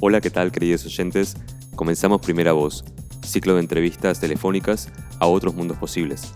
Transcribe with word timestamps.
Hola, 0.00 0.20
¿qué 0.20 0.28
tal 0.28 0.50
queridos 0.50 0.84
oyentes? 0.84 1.36
Comenzamos 1.76 2.20
Primera 2.20 2.52
Voz, 2.52 2.84
ciclo 3.24 3.54
de 3.54 3.60
entrevistas 3.60 4.18
telefónicas 4.18 4.88
a 5.20 5.26
otros 5.26 5.54
mundos 5.54 5.78
posibles. 5.78 6.32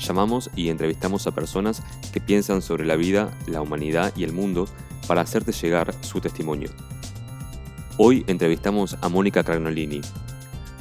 Llamamos 0.00 0.50
y 0.56 0.68
entrevistamos 0.68 1.26
a 1.26 1.30
personas 1.30 1.82
que 2.12 2.20
piensan 2.20 2.62
sobre 2.62 2.84
la 2.84 2.96
vida, 2.96 3.30
la 3.46 3.62
humanidad 3.62 4.12
y 4.16 4.24
el 4.24 4.32
mundo 4.32 4.66
para 5.06 5.20
hacerte 5.20 5.52
llegar 5.52 5.94
su 6.00 6.20
testimonio. 6.20 6.68
Hoy 7.96 8.24
entrevistamos 8.26 8.98
a 9.00 9.08
Mónica 9.08 9.44
Cragnolini. 9.44 10.00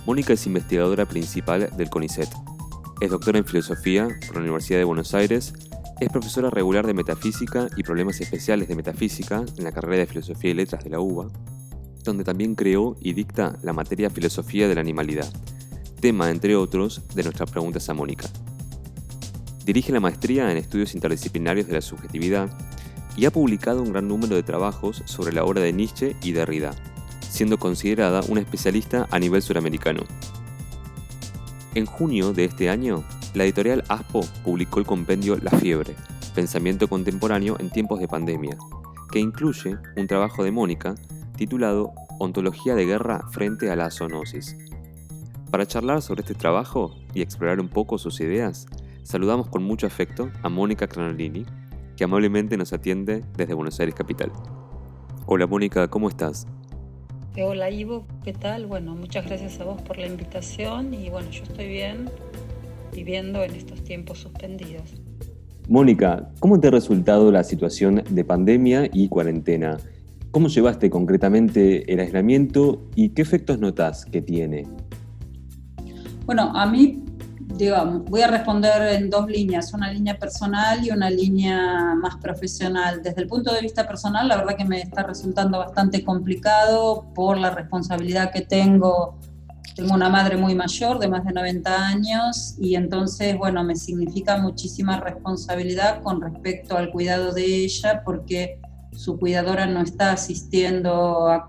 Mónica 0.06 0.34
es 0.34 0.48
investigadora 0.48 1.06
principal 1.06 1.70
del 1.78 1.92
CONICET. 1.92 2.30
Es 3.02 3.12
doctora 3.12 3.38
en 3.38 3.46
filosofía 3.46 4.08
por 4.26 4.38
la 4.38 4.42
Universidad 4.42 4.80
de 4.80 4.86
Buenos 4.86 5.14
Aires 5.14 5.54
es 6.00 6.10
profesora 6.10 6.50
regular 6.50 6.86
de 6.86 6.94
Metafísica 6.94 7.68
y 7.78 7.84
Problemas 7.84 8.20
Especiales 8.20 8.68
de 8.68 8.76
Metafísica 8.76 9.46
en 9.58 9.64
la 9.64 9.72
carrera 9.72 10.00
de 10.00 10.06
Filosofía 10.08 10.52
y 10.52 10.54
Letras 10.54 10.84
de 10.84 10.90
la 10.90 11.00
UBA, 11.00 11.28
donde 12.04 12.24
también 12.24 12.56
creó 12.56 12.96
y 13.00 13.14
dicta 13.14 13.58
la 13.64 13.74
materia 13.74 14.10
Filosofía 14.10 14.68
de 14.68 14.76
la 14.76 14.82
Animalidad, 14.82 15.32
tema, 16.00 16.30
entre 16.30 16.56
otros, 16.56 17.02
de 17.16 17.24
nuestras 17.24 17.50
preguntas 17.50 17.88
a 17.90 17.94
Mónica. 17.94 18.28
Dirige 19.66 19.94
la 19.94 20.02
maestría 20.02 20.52
en 20.52 20.58
Estudios 20.58 20.94
Interdisciplinarios 20.96 21.68
de 21.68 21.74
la 21.74 21.82
Subjetividad 21.82 22.50
y 23.16 23.26
ha 23.26 23.32
publicado 23.32 23.82
un 23.82 23.94
gran 23.94 24.08
número 24.08 24.36
de 24.36 24.44
trabajos 24.44 25.02
sobre 25.06 25.34
la 25.34 25.46
obra 25.46 25.62
de 25.62 25.72
Nietzsche 25.72 26.16
y 26.22 26.34
Derrida, 26.34 26.76
siendo 27.30 27.58
considerada 27.58 28.22
una 28.28 28.42
especialista 28.42 29.08
a 29.12 29.20
nivel 29.20 29.42
suramericano. 29.42 30.04
En 31.76 31.86
junio 31.86 32.34
de 32.34 32.46
este 32.46 32.70
año, 32.70 33.04
la 33.34 33.46
editorial 33.46 33.84
ASPO 33.88 34.22
publicó 34.44 34.80
el 34.80 34.86
compendio 34.86 35.38
La 35.38 35.52
Fiebre, 35.52 35.96
Pensamiento 36.36 36.88
Contemporáneo 36.88 37.56
en 37.60 37.70
tiempos 37.70 38.00
de 38.00 38.08
pandemia, 38.08 38.58
que 39.12 39.20
incluye 39.20 39.78
un 39.96 40.08
trabajo 40.08 40.44
de 40.44 40.52
Mónica 40.52 40.96
titulado 41.36 41.94
Ontología 42.20 42.76
de 42.76 42.86
guerra 42.86 43.22
frente 43.32 43.70
a 43.70 43.76
la 43.76 43.92
zoonosis. 43.92 44.56
Para 45.52 45.66
charlar 45.66 46.02
sobre 46.02 46.22
este 46.22 46.34
trabajo 46.34 46.96
y 47.14 47.22
explorar 47.22 47.60
un 47.60 47.70
poco 47.70 47.98
sus 47.98 48.20
ideas, 48.22 48.66
saludamos 49.04 49.48
con 49.50 49.64
mucho 49.64 49.86
afecto 49.86 50.32
a 50.42 50.50
Mónica 50.50 50.88
Cranolini, 50.88 51.46
que 51.96 52.04
amablemente 52.04 52.58
nos 52.58 52.74
atiende 52.74 53.24
desde 53.38 53.54
Buenos 53.54 53.80
Aires 53.80 53.96
Capital. 53.96 54.32
Hola 55.26 55.48
Mónica, 55.48 55.88
¿cómo 55.88 56.10
estás? 56.10 56.48
Hola 57.42 57.70
Ivo, 57.72 58.06
¿qué 58.24 58.34
tal? 58.34 58.68
Bueno, 58.68 58.96
muchas 58.96 59.26
gracias 59.26 59.60
a 59.60 59.64
vos 59.64 59.82
por 59.82 59.98
la 59.98 60.08
invitación 60.08 60.94
y 60.94 61.10
bueno, 61.10 61.30
yo 61.32 61.44
estoy 61.44 61.68
bien, 61.68 62.10
viviendo 62.94 63.44
en 63.44 63.56
estos 63.56 63.84
tiempos 63.84 64.20
suspendidos. 64.20 64.96
Mónica, 65.68 66.30
¿cómo 66.40 66.60
te 66.60 66.68
ha 66.68 66.72
resultado 66.72 67.32
la 67.32 67.44
situación 67.44 68.04
de 68.10 68.26
pandemia 68.26 68.90
y 68.92 69.08
cuarentena? 69.08 69.78
¿Cómo 70.34 70.48
llevaste 70.48 70.90
concretamente 70.90 71.94
el 71.94 72.00
aislamiento 72.00 72.90
y 72.96 73.10
qué 73.10 73.22
efectos 73.22 73.60
notas 73.60 74.04
que 74.04 74.20
tiene? 74.20 74.68
Bueno, 76.26 76.52
a 76.56 76.66
mí, 76.66 77.04
digamos, 77.56 78.04
voy 78.06 78.22
a 78.22 78.28
responder 78.30 78.96
en 78.96 79.12
dos 79.12 79.28
líneas, 79.28 79.72
una 79.76 79.94
línea 79.94 80.18
personal 80.18 80.84
y 80.84 80.90
una 80.90 81.12
línea 81.12 81.94
más 81.94 82.18
profesional. 82.18 83.04
Desde 83.04 83.22
el 83.22 83.28
punto 83.28 83.54
de 83.54 83.62
vista 83.62 83.88
personal, 83.88 84.28
la 84.28 84.38
verdad 84.38 84.58
que 84.58 84.66
me 84.66 84.82
está 84.82 85.04
resultando 85.04 85.60
bastante 85.60 86.04
complicado 86.04 87.06
por 87.14 87.38
la 87.38 87.52
responsabilidad 87.52 88.32
que 88.32 88.42
tengo 88.42 89.20
tengo 89.76 89.96
una 89.96 90.10
madre 90.10 90.38
muy 90.38 90.54
mayor, 90.54 91.00
de 91.00 91.08
más 91.08 91.26
de 91.26 91.34
90 91.34 91.88
años, 91.88 92.56
y 92.60 92.76
entonces, 92.76 93.36
bueno, 93.36 93.64
me 93.64 93.76
significa 93.76 94.38
muchísima 94.38 95.00
responsabilidad 95.00 96.02
con 96.04 96.22
respecto 96.22 96.78
al 96.78 96.92
cuidado 96.92 97.34
de 97.34 97.44
ella, 97.44 98.04
porque 98.06 98.60
su 98.96 99.18
cuidadora 99.18 99.66
no 99.66 99.82
está 99.82 100.12
asistiendo 100.12 101.28
a, 101.28 101.48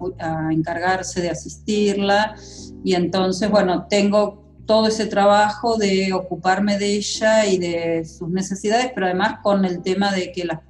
encargarse 0.51 1.21
de 1.21 1.31
asistirla, 1.31 2.35
y 2.83 2.95
entonces, 2.95 3.51
bueno, 3.51 3.87
tengo 3.89 4.43
todo 4.67 4.87
ese 4.89 5.07
trabajo 5.07 5.77
de 5.77 6.13
ocuparme 6.13 6.79
de 6.79 6.97
ella 6.97 7.47
y 7.47 7.59
de 7.59 8.05
sus 8.05 8.29
necesidades, 8.31 8.91
pero 8.95 9.07
además 9.07 9.41
con 9.43 9.65
el 9.65 9.83
tema 9.83 10.13
de 10.13 10.33
que 10.33 10.45
las 10.45 10.61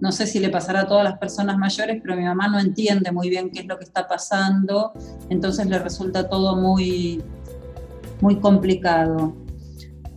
no 0.00 0.12
sé 0.12 0.26
si 0.26 0.38
le 0.38 0.48
pasará 0.48 0.80
a 0.80 0.86
todas 0.86 1.04
las 1.04 1.18
personas 1.18 1.58
mayores, 1.58 2.00
pero 2.02 2.16
mi 2.16 2.24
mamá 2.24 2.48
no 2.48 2.58
entiende 2.58 3.12
muy 3.12 3.28
bien 3.28 3.50
qué 3.50 3.60
es 3.60 3.66
lo 3.66 3.78
que 3.78 3.84
está 3.84 4.08
pasando, 4.08 4.92
entonces 5.28 5.66
le 5.66 5.78
resulta 5.78 6.28
todo 6.28 6.56
muy, 6.56 7.22
muy 8.20 8.40
complicado. 8.40 9.36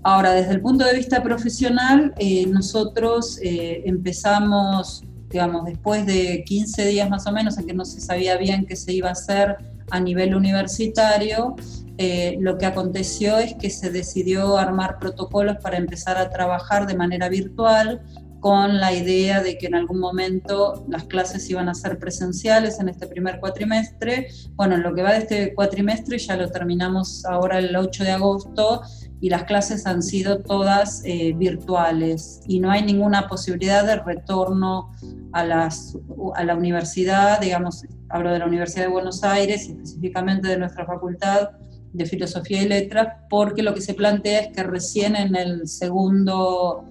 Ahora, 0.03 0.31
desde 0.31 0.53
el 0.53 0.61
punto 0.61 0.85
de 0.85 0.95
vista 0.95 1.21
profesional, 1.21 2.13
eh, 2.17 2.45
nosotros 2.47 3.39
eh, 3.41 3.83
empezamos, 3.85 5.03
digamos, 5.33 5.65
después 5.65 6.05
de 6.05 6.43
15 6.45 6.85
días 6.85 7.09
más 7.09 7.25
o 7.25 7.31
menos 7.31 7.57
en 7.57 7.65
que 7.65 7.73
no 7.73 7.85
se 7.85 7.99
sabía 7.99 8.37
bien 8.37 8.65
qué 8.65 8.75
se 8.75 8.93
iba 8.93 9.09
a 9.09 9.13
hacer 9.13 9.57
a 9.89 9.99
nivel 9.99 10.35
universitario, 10.35 11.55
eh, 11.97 12.37
lo 12.39 12.57
que 12.57 12.67
aconteció 12.67 13.39
es 13.39 13.55
que 13.55 13.69
se 13.71 13.89
decidió 13.89 14.57
armar 14.57 14.99
protocolos 14.99 15.57
para 15.57 15.77
empezar 15.77 16.17
a 16.17 16.29
trabajar 16.29 16.85
de 16.85 16.95
manera 16.95 17.29
virtual 17.29 18.01
con 18.39 18.79
la 18.79 18.93
idea 18.93 19.41
de 19.41 19.57
que 19.57 19.67
en 19.67 19.75
algún 19.75 19.99
momento 19.99 20.85
las 20.89 21.05
clases 21.05 21.49
iban 21.49 21.69
a 21.69 21.73
ser 21.73 21.97
presenciales 21.97 22.79
en 22.79 22.89
este 22.89 23.07
primer 23.07 23.39
cuatrimestre. 23.39 24.27
Bueno, 24.55 24.75
en 24.75 24.83
lo 24.83 24.93
que 24.93 25.01
va 25.01 25.13
de 25.13 25.19
este 25.19 25.53
cuatrimestre 25.55 26.17
ya 26.17 26.35
lo 26.35 26.51
terminamos 26.51 27.25
ahora 27.25 27.57
el 27.57 27.75
8 27.75 28.03
de 28.03 28.11
agosto 28.11 28.81
y 29.23 29.29
las 29.29 29.45
clases 29.45 29.87
han 29.87 30.03
sido 30.03 30.39
todas 30.39 31.01
eh, 31.05 31.31
virtuales 31.31 32.41
y 32.45 32.59
no 32.59 32.69
hay 32.69 32.83
ninguna 32.83 33.29
posibilidad 33.29 33.85
de 33.85 33.95
retorno 33.95 34.91
a, 35.31 35.45
las, 35.45 35.97
a 36.35 36.43
la 36.43 36.53
universidad, 36.57 37.39
digamos, 37.39 37.85
hablo 38.09 38.33
de 38.33 38.39
la 38.39 38.45
Universidad 38.47 38.83
de 38.83 38.91
Buenos 38.91 39.23
Aires 39.23 39.69
específicamente 39.69 40.49
de 40.49 40.57
nuestra 40.57 40.85
facultad 40.85 41.51
de 41.93 42.05
Filosofía 42.05 42.63
y 42.63 42.67
Letras, 42.67 43.19
porque 43.29 43.63
lo 43.63 43.73
que 43.73 43.79
se 43.79 43.93
plantea 43.93 44.41
es 44.41 44.47
que 44.53 44.61
recién 44.61 45.15
en 45.15 45.37
el 45.37 45.69
segundo 45.69 46.83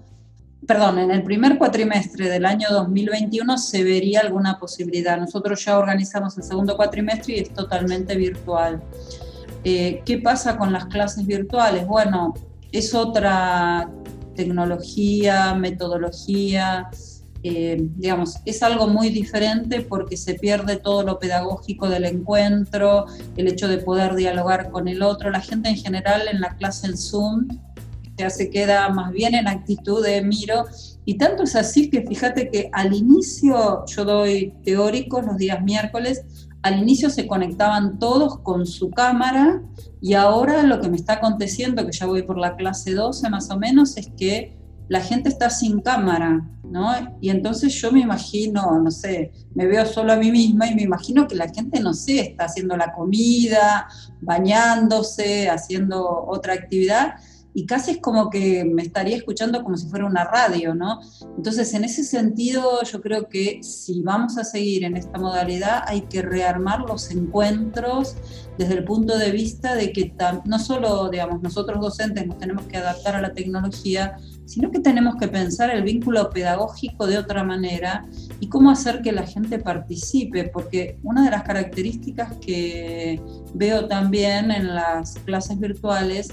perdón, 0.66 1.00
en 1.00 1.10
el 1.10 1.22
primer 1.25 1.59
cuatrimestre 1.59 2.31
del 2.31 2.47
año 2.47 2.69
2021 2.70 3.59
se 3.59 3.84
vería 3.84 4.20
alguna 4.20 4.59
posibilidad. 4.59 5.19
Nosotros 5.19 5.62
ya 5.62 5.76
organizamos 5.76 6.38
el 6.38 6.44
segundo 6.44 6.76
cuatrimestre 6.76 7.34
y 7.34 7.41
es 7.41 7.53
totalmente 7.53 8.16
virtual. 8.16 8.81
Eh, 9.65 10.03
¿Qué 10.05 10.19
pasa 10.19 10.56
con 10.56 10.73
las 10.73 10.87
clases 10.87 11.27
virtuales? 11.27 11.87
Bueno, 11.87 12.34
es 12.73 12.95
otra 12.95 13.91
tecnología, 14.34 15.55
metodología, 15.55 16.89
eh, 17.45 17.77
digamos, 17.97 18.37
es 18.45 18.62
algo 18.62 18.87
muy 18.87 19.09
diferente 19.11 19.81
porque 19.81 20.17
se 20.17 20.34
pierde 20.34 20.77
todo 20.77 21.03
lo 21.03 21.19
pedagógico 21.19 21.89
del 21.89 22.05
encuentro, 22.05 23.06
el 23.37 23.49
hecho 23.49 23.67
de 23.67 23.78
poder 23.78 24.15
dialogar 24.15 24.71
con 24.71 24.89
el 24.89 25.03
otro. 25.03 25.31
La 25.31 25.41
gente 25.41 25.69
en 25.69 25.77
general 25.77 26.23
en 26.31 26.41
la 26.41 26.56
clase 26.56 26.87
en 26.87 26.97
Zoom 26.97 27.49
ya 28.17 28.31
se 28.31 28.50
queda 28.50 28.89
más 28.91 29.11
bien 29.11 29.34
en 29.34 29.49
actitud 29.49 30.05
de 30.05 30.23
miro. 30.23 30.67
Y 31.05 31.19
tanto 31.19 31.43
es 31.43 31.56
así 31.56 31.91
que 31.91 32.03
fíjate 32.03 32.49
que 32.49 32.69
al 32.73 32.94
inicio, 32.94 33.84
yo 33.87 34.05
doy 34.05 34.55
teóricos 34.65 35.27
los 35.27 35.37
días 35.37 35.62
miércoles, 35.62 36.23
al 36.62 36.78
inicio 36.78 37.11
se 37.11 37.27
conectaban 37.27 37.99
todos 37.99 38.39
con 38.39 38.67
su 38.67 38.91
cámara 38.91 39.62
y 40.00 40.15
ahora 40.15 40.62
lo 40.62 40.81
que 40.81 40.89
me 40.89 40.97
está 40.97 41.15
aconteciendo, 41.15 41.84
que 41.84 41.93
ya 41.93 42.06
voy 42.06 42.23
por 42.23 42.39
la 42.39 42.56
clase 42.56 42.95
12 42.95 43.28
más 43.31 43.50
o 43.50 43.59
menos, 43.59 43.97
es 43.97 44.11
que 44.17 44.56
la 44.89 45.00
gente 45.00 45.28
está 45.28 45.49
sin 45.49 45.81
cámara, 45.81 46.49
¿no? 46.65 46.91
Y 47.21 47.31
entonces 47.31 47.73
yo 47.81 47.93
me 47.93 48.00
imagino, 48.00 48.81
no 48.81 48.91
sé, 48.91 49.33
me 49.55 49.67
veo 49.67 49.87
solo 49.87 50.12
a 50.12 50.17
mí 50.17 50.31
misma 50.31 50.67
y 50.67 50.75
me 50.75 50.83
imagino 50.83 51.27
que 51.27 51.34
la 51.34 51.49
gente, 51.49 51.81
no 51.81 51.95
sé, 51.95 52.21
está 52.21 52.45
haciendo 52.45 52.77
la 52.77 52.93
comida, 52.93 53.89
bañándose, 54.21 55.49
haciendo 55.49 56.25
otra 56.27 56.55
actividad 56.55 57.15
y 57.54 57.66
casi 57.66 57.92
es 57.92 57.98
como 57.98 58.30
que 58.30 58.64
me 58.64 58.82
estaría 58.82 59.16
escuchando 59.16 59.62
como 59.62 59.76
si 59.76 59.86
fuera 59.88 60.06
una 60.06 60.24
radio, 60.24 60.74
¿no? 60.74 61.00
Entonces, 61.36 61.72
en 61.74 61.84
ese 61.84 62.02
sentido, 62.04 62.82
yo 62.82 63.00
creo 63.00 63.28
que 63.28 63.62
si 63.62 64.00
vamos 64.00 64.38
a 64.38 64.44
seguir 64.44 64.84
en 64.84 64.96
esta 64.96 65.19
modalidad, 65.19 65.82
hay 65.87 66.02
que 66.02 66.22
rearmar 66.22 66.81
los 66.81 67.10
encuentros 67.10 68.16
desde 68.58 68.75
el 68.75 68.84
punto 68.84 69.16
de 69.19 69.31
vista 69.31 69.75
de 69.75 69.93
que 69.93 70.14
no 70.44 70.58
solo, 70.58 71.08
digamos, 71.10 71.43
nosotros 71.43 71.81
docentes 71.81 72.26
nos 72.26 72.38
tenemos 72.38 72.66
que 72.66 72.76
adaptar 72.78 73.16
a 73.16 73.20
la 73.20 73.32
tecnología, 73.32 74.16
sino 74.44 74.70
que 74.70 74.81
tenemos 74.81 75.16
que 75.16 75.28
pensar 75.28 75.70
el 75.70 75.82
vínculo 75.82 76.31
pedagógico 76.31 77.06
de 77.06 77.19
otra 77.19 77.44
manera 77.44 78.05
y 78.40 78.48
cómo 78.48 78.70
hacer 78.70 79.02
que 79.02 79.12
la 79.12 79.26
gente 79.26 79.58
participe, 79.58 80.44
porque 80.44 80.98
una 81.02 81.25
de 81.25 81.31
las 81.31 81.43
características 81.43 82.37
que 82.38 83.20
veo 83.55 83.88
también 83.88 84.50
en 84.50 84.75
las 84.75 85.14
clases 85.25 85.58
virtuales 85.58 86.28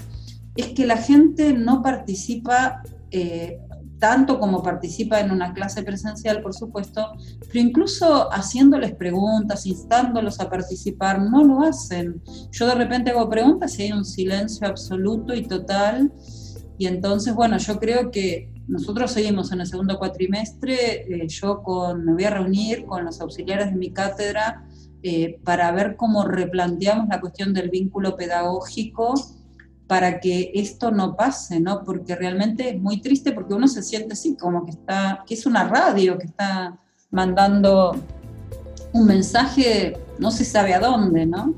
es 0.60 0.68
que 0.68 0.86
la 0.86 0.96
gente 0.96 1.52
no 1.52 1.82
participa 1.82 2.82
eh, 3.10 3.58
tanto 4.00 4.40
como 4.40 4.62
participa 4.62 5.20
en 5.20 5.30
una 5.30 5.52
clase 5.52 5.82
presencial, 5.82 6.42
por 6.42 6.54
supuesto, 6.54 7.12
pero 7.46 7.60
incluso 7.60 8.32
haciéndoles 8.32 8.94
preguntas, 8.94 9.66
instándolos 9.66 10.40
a 10.40 10.48
participar, 10.48 11.20
no 11.20 11.44
lo 11.44 11.62
hacen. 11.62 12.20
Yo 12.50 12.66
de 12.66 12.74
repente 12.74 13.10
hago 13.10 13.28
preguntas 13.28 13.78
y 13.78 13.82
hay 13.82 13.92
un 13.92 14.04
silencio 14.04 14.66
absoluto 14.66 15.34
y 15.34 15.42
total. 15.42 16.10
Y 16.78 16.86
entonces, 16.86 17.34
bueno, 17.34 17.58
yo 17.58 17.78
creo 17.78 18.10
que 18.10 18.50
nosotros 18.66 19.12
seguimos 19.12 19.52
en 19.52 19.60
el 19.60 19.66
segundo 19.66 19.98
cuatrimestre, 19.98 21.02
eh, 21.02 21.28
yo 21.28 21.62
con, 21.62 22.04
me 22.04 22.14
voy 22.14 22.24
a 22.24 22.30
reunir 22.30 22.86
con 22.86 23.04
los 23.04 23.20
auxiliares 23.20 23.66
de 23.70 23.76
mi 23.76 23.92
cátedra 23.92 24.64
eh, 25.02 25.38
para 25.44 25.70
ver 25.72 25.96
cómo 25.96 26.24
replanteamos 26.24 27.08
la 27.08 27.20
cuestión 27.20 27.52
del 27.52 27.68
vínculo 27.68 28.16
pedagógico 28.16 29.14
para 29.90 30.20
que 30.20 30.52
esto 30.54 30.92
no 30.92 31.16
pase, 31.16 31.58
¿no? 31.58 31.82
Porque 31.82 32.14
realmente 32.14 32.70
es 32.70 32.80
muy 32.80 33.00
triste 33.00 33.32
porque 33.32 33.54
uno 33.54 33.66
se 33.66 33.82
siente 33.82 34.12
así, 34.12 34.36
como 34.36 34.64
que 34.64 34.70
está, 34.70 35.24
que 35.26 35.34
es 35.34 35.46
una 35.46 35.64
radio 35.64 36.16
que 36.16 36.26
está 36.26 36.78
mandando 37.10 37.96
un 38.92 39.04
mensaje, 39.04 39.98
no 40.20 40.30
se 40.30 40.44
sabe 40.44 40.74
a 40.74 40.78
dónde, 40.78 41.26
¿no? 41.26 41.56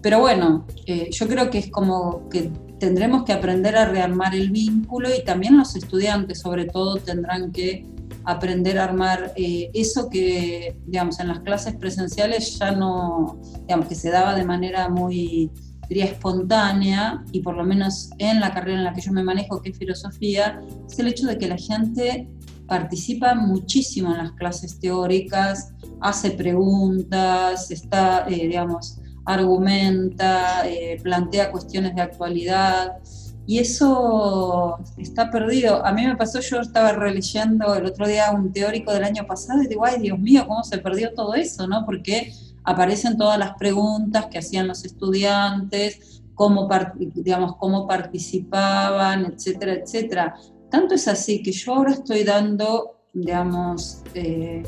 Pero 0.00 0.20
bueno, 0.20 0.64
eh, 0.86 1.10
yo 1.10 1.26
creo 1.26 1.50
que 1.50 1.58
es 1.58 1.70
como 1.72 2.28
que 2.28 2.52
tendremos 2.78 3.24
que 3.24 3.32
aprender 3.32 3.76
a 3.76 3.86
rearmar 3.86 4.32
el 4.36 4.52
vínculo 4.52 5.08
y 5.12 5.24
también 5.24 5.58
los 5.58 5.74
estudiantes 5.74 6.38
sobre 6.38 6.66
todo 6.66 6.98
tendrán 6.98 7.50
que 7.50 7.84
aprender 8.22 8.78
a 8.78 8.84
armar 8.84 9.32
eh, 9.34 9.72
eso 9.74 10.08
que, 10.08 10.76
digamos, 10.86 11.18
en 11.18 11.26
las 11.26 11.40
clases 11.40 11.74
presenciales 11.74 12.56
ya 12.60 12.70
no, 12.70 13.40
digamos, 13.62 13.88
que 13.88 13.96
se 13.96 14.10
daba 14.10 14.36
de 14.36 14.44
manera 14.44 14.88
muy, 14.88 15.50
diría, 15.90 16.04
espontánea, 16.04 17.24
y 17.32 17.40
por 17.40 17.56
lo 17.56 17.64
menos 17.64 18.10
en 18.18 18.38
la 18.38 18.54
carrera 18.54 18.78
en 18.78 18.84
la 18.84 18.94
que 18.94 19.00
yo 19.00 19.10
me 19.10 19.24
manejo, 19.24 19.60
que 19.60 19.70
es 19.70 19.76
filosofía, 19.76 20.62
es 20.88 20.96
el 21.00 21.08
hecho 21.08 21.26
de 21.26 21.36
que 21.36 21.48
la 21.48 21.58
gente 21.58 22.28
participa 22.68 23.34
muchísimo 23.34 24.12
en 24.12 24.18
las 24.18 24.32
clases 24.32 24.78
teóricas, 24.78 25.74
hace 26.00 26.30
preguntas, 26.30 27.72
está, 27.72 28.24
eh, 28.28 28.46
digamos, 28.46 29.00
argumenta, 29.24 30.62
eh, 30.68 31.00
plantea 31.02 31.50
cuestiones 31.50 31.96
de 31.96 32.02
actualidad. 32.02 32.98
Y 33.44 33.58
eso 33.58 34.78
está 34.96 35.28
perdido. 35.28 35.84
A 35.84 35.92
mí 35.92 36.06
me 36.06 36.16
pasó, 36.16 36.38
yo 36.38 36.60
estaba 36.60 36.92
releyendo 36.92 37.74
el 37.74 37.86
otro 37.86 38.06
día 38.06 38.30
un 38.30 38.52
teórico 38.52 38.92
del 38.92 39.02
año 39.02 39.26
pasado 39.26 39.60
y 39.60 39.66
digo, 39.66 39.84
ay 39.84 40.00
Dios 40.00 40.20
mío, 40.20 40.44
¿cómo 40.46 40.62
se 40.62 40.78
perdió 40.78 41.12
todo 41.14 41.34
eso? 41.34 41.66
¿no? 41.66 41.84
Porque 41.84 42.32
aparecen 42.64 43.16
todas 43.16 43.38
las 43.38 43.54
preguntas 43.54 44.26
que 44.26 44.38
hacían 44.38 44.68
los 44.68 44.84
estudiantes, 44.84 46.22
cómo, 46.34 46.68
digamos, 46.98 47.56
cómo 47.56 47.86
participaban, 47.86 49.26
etcétera, 49.26 49.74
etcétera. 49.74 50.34
Tanto 50.70 50.94
es 50.94 51.08
así 51.08 51.42
que 51.42 51.52
yo 51.52 51.74
ahora 51.74 51.92
estoy 51.92 52.24
dando, 52.24 52.96
digamos, 53.12 54.02
eh, 54.14 54.62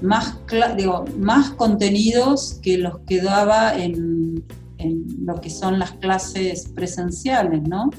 más, 0.00 0.38
digo, 0.76 1.04
más 1.18 1.50
contenidos 1.50 2.58
que 2.62 2.78
los 2.78 3.00
que 3.00 3.20
daba 3.20 3.76
en, 3.76 4.44
en 4.78 5.04
lo 5.24 5.40
que 5.40 5.50
son 5.50 5.78
las 5.78 5.92
clases 5.92 6.68
presenciales, 6.74 7.62
¿no? 7.62 7.90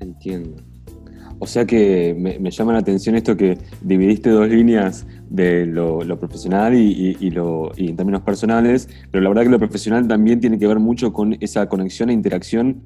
Entiendo. 0.00 0.56
O 1.38 1.46
sea 1.46 1.64
que 1.64 2.14
me, 2.16 2.50
llama 2.50 2.74
la 2.74 2.80
atención 2.80 3.16
esto 3.16 3.34
que 3.34 3.56
dividiste 3.80 4.28
dos 4.28 4.48
líneas 4.48 5.06
de 5.30 5.64
lo, 5.64 6.18
profesional 6.18 6.74
y, 6.74 7.30
lo, 7.30 7.72
y 7.76 7.88
en 7.88 7.96
términos 7.96 8.22
personales, 8.22 8.88
pero 9.10 9.22
la 9.22 9.30
verdad 9.30 9.44
que 9.44 9.48
lo 9.48 9.58
profesional 9.58 10.06
también 10.06 10.40
tiene 10.40 10.58
que 10.58 10.66
ver 10.66 10.78
mucho 10.78 11.12
con 11.12 11.36
esa 11.40 11.68
conexión 11.68 12.10
e 12.10 12.12
interacción 12.12 12.82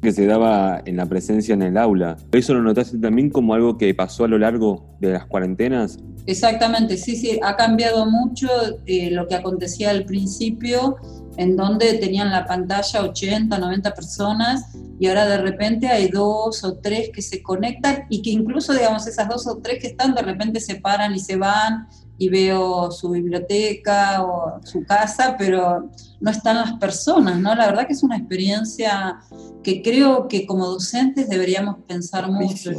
que 0.00 0.12
se 0.12 0.26
daba 0.26 0.82
en 0.84 0.96
la 0.96 1.06
presencia 1.06 1.54
en 1.54 1.62
el 1.62 1.76
aula. 1.76 2.16
¿Eso 2.30 2.54
lo 2.54 2.62
notaste 2.62 2.98
también 2.98 3.30
como 3.30 3.54
algo 3.54 3.76
que 3.76 3.92
pasó 3.94 4.24
a 4.24 4.28
lo 4.28 4.38
largo 4.38 4.96
de 5.00 5.14
las 5.14 5.26
cuarentenas? 5.26 5.98
Exactamente, 6.26 6.96
sí, 6.96 7.16
sí, 7.16 7.40
ha 7.42 7.56
cambiado 7.56 8.06
mucho 8.06 8.48
eh, 8.86 9.10
lo 9.10 9.26
que 9.26 9.34
acontecía 9.34 9.90
al 9.90 10.04
principio 10.04 10.96
en 11.36 11.56
donde 11.56 11.94
tenían 11.94 12.30
la 12.30 12.46
pantalla 12.46 13.02
80, 13.02 13.58
90 13.58 13.94
personas 13.94 14.66
y 14.98 15.06
ahora 15.08 15.26
de 15.26 15.38
repente 15.38 15.88
hay 15.88 16.08
dos 16.08 16.62
o 16.64 16.74
tres 16.78 17.10
que 17.12 17.22
se 17.22 17.42
conectan 17.42 18.04
y 18.08 18.22
que 18.22 18.30
incluso, 18.30 18.72
digamos, 18.72 19.06
esas 19.06 19.28
dos 19.28 19.46
o 19.46 19.58
tres 19.58 19.80
que 19.80 19.88
están 19.88 20.14
de 20.14 20.22
repente 20.22 20.60
se 20.60 20.76
paran 20.76 21.14
y 21.14 21.18
se 21.18 21.36
van 21.36 21.88
y 22.16 22.28
veo 22.28 22.90
su 22.92 23.10
biblioteca 23.10 24.22
o 24.22 24.60
su 24.64 24.84
casa, 24.84 25.34
pero 25.36 25.90
no 26.20 26.30
están 26.30 26.56
las 26.56 26.74
personas, 26.74 27.40
¿no? 27.40 27.54
La 27.54 27.66
verdad 27.66 27.86
que 27.86 27.92
es 27.92 28.04
una 28.04 28.16
experiencia 28.16 29.18
que 29.62 29.82
creo 29.82 30.28
que 30.28 30.46
como 30.46 30.66
docentes 30.66 31.28
deberíamos 31.28 31.76
pensar 31.88 32.30
mucho. 32.30 32.70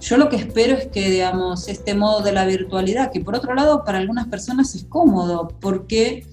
Yo 0.00 0.16
lo 0.16 0.28
que 0.28 0.36
espero 0.36 0.76
es 0.76 0.88
que, 0.88 1.10
digamos, 1.10 1.68
este 1.68 1.94
modo 1.94 2.22
de 2.22 2.32
la 2.32 2.44
virtualidad, 2.44 3.12
que 3.12 3.20
por 3.20 3.36
otro 3.36 3.54
lado 3.54 3.84
para 3.84 3.98
algunas 3.98 4.26
personas 4.26 4.74
es 4.74 4.84
cómodo, 4.84 5.48
porque 5.60 6.26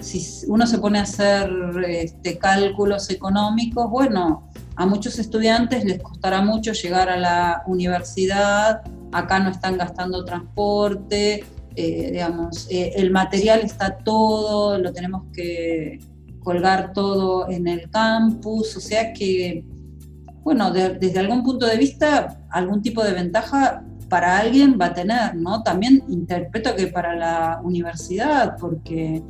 si 0.00 0.46
uno 0.48 0.66
se 0.66 0.78
pone 0.78 0.98
a 0.98 1.02
hacer 1.02 1.50
este, 1.86 2.38
cálculos 2.38 3.10
económicos, 3.10 3.90
bueno, 3.90 4.50
a 4.76 4.86
muchos 4.86 5.18
estudiantes 5.18 5.84
les 5.84 6.02
costará 6.02 6.42
mucho 6.42 6.72
llegar 6.72 7.08
a 7.08 7.16
la 7.16 7.62
universidad, 7.66 8.82
acá 9.12 9.38
no 9.38 9.50
están 9.50 9.78
gastando 9.78 10.24
transporte, 10.24 11.44
eh, 11.76 12.10
digamos, 12.12 12.68
eh, 12.70 12.92
el 12.96 13.10
material 13.10 13.60
está 13.60 13.98
todo, 13.98 14.78
lo 14.78 14.92
tenemos 14.92 15.24
que 15.32 15.98
colgar 16.40 16.92
todo 16.92 17.48
en 17.48 17.66
el 17.66 17.90
campus, 17.90 18.76
o 18.76 18.80
sea 18.80 19.12
que, 19.12 19.64
bueno, 20.42 20.70
desde 20.70 21.18
algún 21.18 21.42
punto 21.42 21.66
de 21.66 21.78
vista, 21.78 22.38
algún 22.50 22.82
tipo 22.82 23.02
de 23.02 23.12
ventaja 23.12 23.82
para 24.08 24.38
alguien 24.38 24.78
va 24.80 24.86
a 24.86 24.94
tener, 24.94 25.34
¿no? 25.34 25.62
También 25.62 26.04
interpreto 26.08 26.76
que 26.76 26.88
para 26.88 27.16
la 27.16 27.60
universidad, 27.64 28.56
porque 28.58 29.22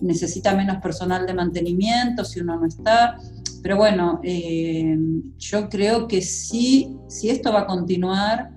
necesita 0.00 0.54
menos 0.54 0.78
personal 0.82 1.26
de 1.26 1.34
mantenimiento 1.34 2.24
si 2.24 2.40
uno 2.40 2.58
no 2.58 2.66
está. 2.66 3.16
Pero 3.62 3.76
bueno, 3.76 4.20
eh, 4.22 4.96
yo 5.38 5.68
creo 5.68 6.06
que 6.06 6.22
sí, 6.22 6.96
si 7.08 7.30
esto 7.30 7.52
va 7.52 7.60
a 7.60 7.66
continuar, 7.66 8.50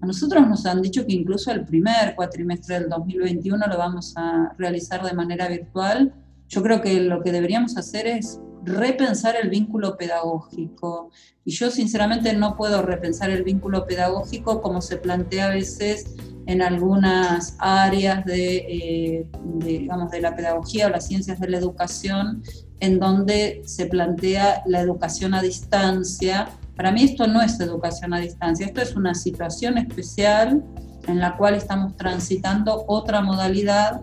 a 0.00 0.06
nosotros 0.06 0.46
nos 0.46 0.66
han 0.66 0.82
dicho 0.82 1.06
que 1.06 1.14
incluso 1.14 1.50
el 1.50 1.64
primer 1.64 2.14
cuatrimestre 2.14 2.78
del 2.78 2.88
2021 2.88 3.66
lo 3.66 3.78
vamos 3.78 4.12
a 4.16 4.52
realizar 4.58 5.02
de 5.02 5.14
manera 5.14 5.48
virtual. 5.48 6.14
Yo 6.48 6.62
creo 6.62 6.80
que 6.82 7.00
lo 7.00 7.22
que 7.22 7.32
deberíamos 7.32 7.76
hacer 7.76 8.06
es 8.06 8.38
repensar 8.64 9.36
el 9.36 9.50
vínculo 9.50 9.96
pedagógico. 9.96 11.10
Y 11.44 11.52
yo 11.52 11.70
sinceramente 11.70 12.32
no 12.34 12.56
puedo 12.56 12.82
repensar 12.82 13.30
el 13.30 13.44
vínculo 13.44 13.86
pedagógico 13.86 14.62
como 14.62 14.80
se 14.80 14.96
plantea 14.96 15.46
a 15.46 15.50
veces 15.50 16.14
en 16.46 16.62
algunas 16.62 17.56
áreas 17.58 18.24
eh, 18.28 19.26
de, 19.44 19.78
digamos, 19.78 20.10
de 20.10 20.20
la 20.20 20.34
pedagogía 20.34 20.86
o 20.86 20.90
las 20.90 21.06
ciencias 21.06 21.40
de 21.40 21.48
la 21.48 21.58
educación, 21.58 22.42
en 22.80 22.98
donde 22.98 23.62
se 23.64 23.86
plantea 23.86 24.62
la 24.66 24.80
educación 24.80 25.34
a 25.34 25.42
distancia. 25.42 26.48
Para 26.76 26.92
mí 26.92 27.04
esto 27.04 27.26
no 27.26 27.40
es 27.40 27.58
educación 27.60 28.12
a 28.14 28.18
distancia, 28.18 28.66
esto 28.66 28.82
es 28.82 28.96
una 28.96 29.14
situación 29.14 29.78
especial 29.78 30.62
en 31.06 31.18
la 31.18 31.36
cual 31.36 31.54
estamos 31.54 31.96
transitando 31.96 32.84
otra 32.88 33.20
modalidad 33.20 34.02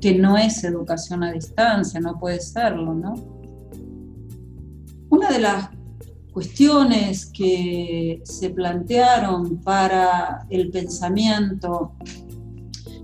que 0.00 0.14
no 0.14 0.36
es 0.36 0.62
educación 0.64 1.24
a 1.24 1.32
distancia, 1.32 2.00
no 2.00 2.18
puede 2.18 2.40
serlo, 2.40 2.94
¿no? 2.94 3.37
Una 5.10 5.30
de 5.30 5.38
las 5.38 5.70
cuestiones 6.32 7.26
que 7.26 8.20
se 8.24 8.50
plantearon 8.50 9.58
para 9.58 10.46
el 10.50 10.70
pensamiento 10.70 11.92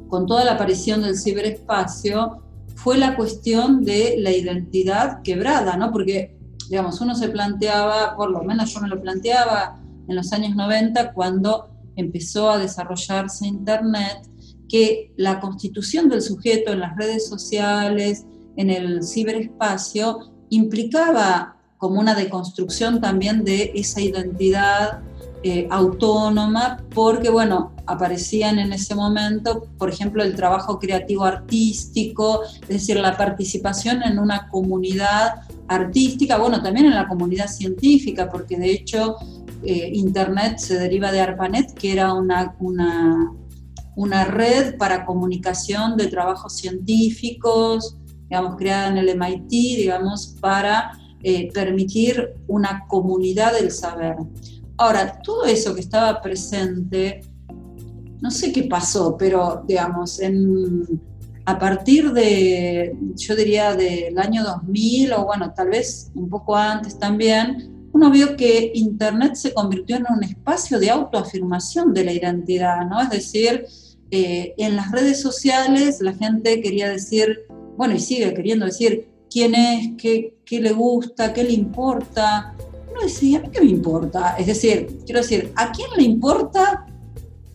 con 0.08 0.26
toda 0.26 0.44
la 0.44 0.52
aparición 0.52 1.02
del 1.02 1.18
ciberespacio 1.18 2.42
fue 2.76 2.98
la 2.98 3.16
cuestión 3.16 3.84
de 3.84 4.16
la 4.18 4.30
identidad 4.30 5.22
quebrada, 5.22 5.76
¿no? 5.76 5.90
Porque, 5.90 6.36
digamos, 6.68 7.00
uno 7.00 7.14
se 7.14 7.28
planteaba, 7.28 8.14
por 8.16 8.30
lo 8.30 8.42
menos 8.42 8.72
yo 8.72 8.80
me 8.80 8.88
lo 8.88 9.00
planteaba 9.00 9.80
en 10.06 10.14
los 10.14 10.32
años 10.32 10.54
90, 10.54 11.14
cuando 11.14 11.70
empezó 11.96 12.50
a 12.50 12.58
desarrollarse 12.58 13.46
Internet, 13.46 14.28
que 14.68 15.12
la 15.16 15.40
constitución 15.40 16.08
del 16.08 16.20
sujeto 16.20 16.72
en 16.72 16.80
las 16.80 16.96
redes 16.96 17.26
sociales, 17.28 18.26
en 18.56 18.70
el 18.70 19.02
ciberespacio, 19.02 20.32
implicaba 20.50 21.53
como 21.78 22.00
una 22.00 22.14
deconstrucción 22.14 23.00
también 23.00 23.44
de 23.44 23.72
esa 23.74 24.00
identidad 24.00 25.00
eh, 25.46 25.68
autónoma, 25.70 26.78
porque 26.94 27.28
bueno, 27.28 27.74
aparecían 27.86 28.58
en 28.58 28.72
ese 28.72 28.94
momento, 28.94 29.66
por 29.76 29.90
ejemplo, 29.90 30.22
el 30.22 30.34
trabajo 30.34 30.78
creativo 30.78 31.24
artístico, 31.24 32.42
es 32.62 32.68
decir, 32.68 32.96
la 32.96 33.16
participación 33.16 34.02
en 34.02 34.18
una 34.18 34.48
comunidad 34.48 35.42
artística, 35.68 36.38
bueno, 36.38 36.62
también 36.62 36.86
en 36.86 36.94
la 36.94 37.06
comunidad 37.06 37.48
científica, 37.48 38.30
porque 38.30 38.56
de 38.56 38.70
hecho 38.70 39.16
eh, 39.62 39.90
Internet 39.92 40.58
se 40.58 40.78
deriva 40.78 41.12
de 41.12 41.20
ARPANET, 41.20 41.74
que 41.74 41.92
era 41.92 42.14
una, 42.14 42.54
una, 42.58 43.30
una 43.96 44.24
red 44.24 44.78
para 44.78 45.04
comunicación 45.04 45.98
de 45.98 46.06
trabajos 46.06 46.56
científicos, 46.56 47.98
digamos, 48.28 48.56
creada 48.56 48.88
en 48.88 48.98
el 48.98 49.18
MIT, 49.18 49.50
digamos, 49.50 50.36
para 50.40 50.92
eh, 51.26 51.50
permitir 51.52 52.34
una 52.46 52.84
comunidad 52.86 53.54
del 53.54 53.70
saber. 53.70 54.16
Ahora, 54.76 55.20
todo 55.22 55.46
eso 55.46 55.74
que 55.74 55.80
estaba 55.80 56.20
presente, 56.20 57.22
no 58.20 58.30
sé 58.30 58.52
qué 58.52 58.64
pasó, 58.64 59.16
pero 59.16 59.64
digamos, 59.66 60.20
a 61.46 61.58
partir 61.58 62.12
de, 62.12 62.94
yo 63.16 63.34
diría, 63.34 63.74
del 63.74 64.18
año 64.18 64.44
2000 64.44 65.12
o 65.14 65.24
bueno, 65.24 65.54
tal 65.54 65.70
vez 65.70 66.10
un 66.14 66.28
poco 66.28 66.56
antes 66.56 66.98
también, 66.98 67.88
uno 67.94 68.10
vio 68.10 68.36
que 68.36 68.72
Internet 68.74 69.36
se 69.36 69.54
convirtió 69.54 69.96
en 69.96 70.04
un 70.10 70.24
espacio 70.24 70.78
de 70.78 70.90
autoafirmación 70.90 71.94
de 71.94 72.04
la 72.04 72.12
identidad, 72.12 72.84
¿no? 72.86 73.00
Es 73.00 73.08
decir, 73.08 73.64
eh, 74.10 74.52
en 74.58 74.76
las 74.76 74.90
redes 74.90 75.22
sociales 75.22 76.02
la 76.02 76.12
gente 76.12 76.60
quería 76.60 76.90
decir, 76.90 77.46
bueno, 77.78 77.94
y 77.94 78.00
sigue 78.00 78.34
queriendo 78.34 78.66
decir 78.66 79.13
quién 79.34 79.52
es, 79.56 79.90
qué, 79.98 80.36
qué 80.44 80.60
le 80.60 80.72
gusta, 80.72 81.32
qué 81.32 81.42
le 81.42 81.50
importa. 81.50 82.54
Uno 82.88 83.00
decía, 83.02 83.38
¿a 83.38 83.42
mí 83.42 83.48
qué 83.52 83.60
me 83.60 83.66
importa? 83.66 84.36
Es 84.38 84.46
decir, 84.46 85.00
quiero 85.04 85.22
decir, 85.22 85.52
¿a 85.56 85.72
quién 85.72 85.88
le 85.96 86.04
importa 86.04 86.86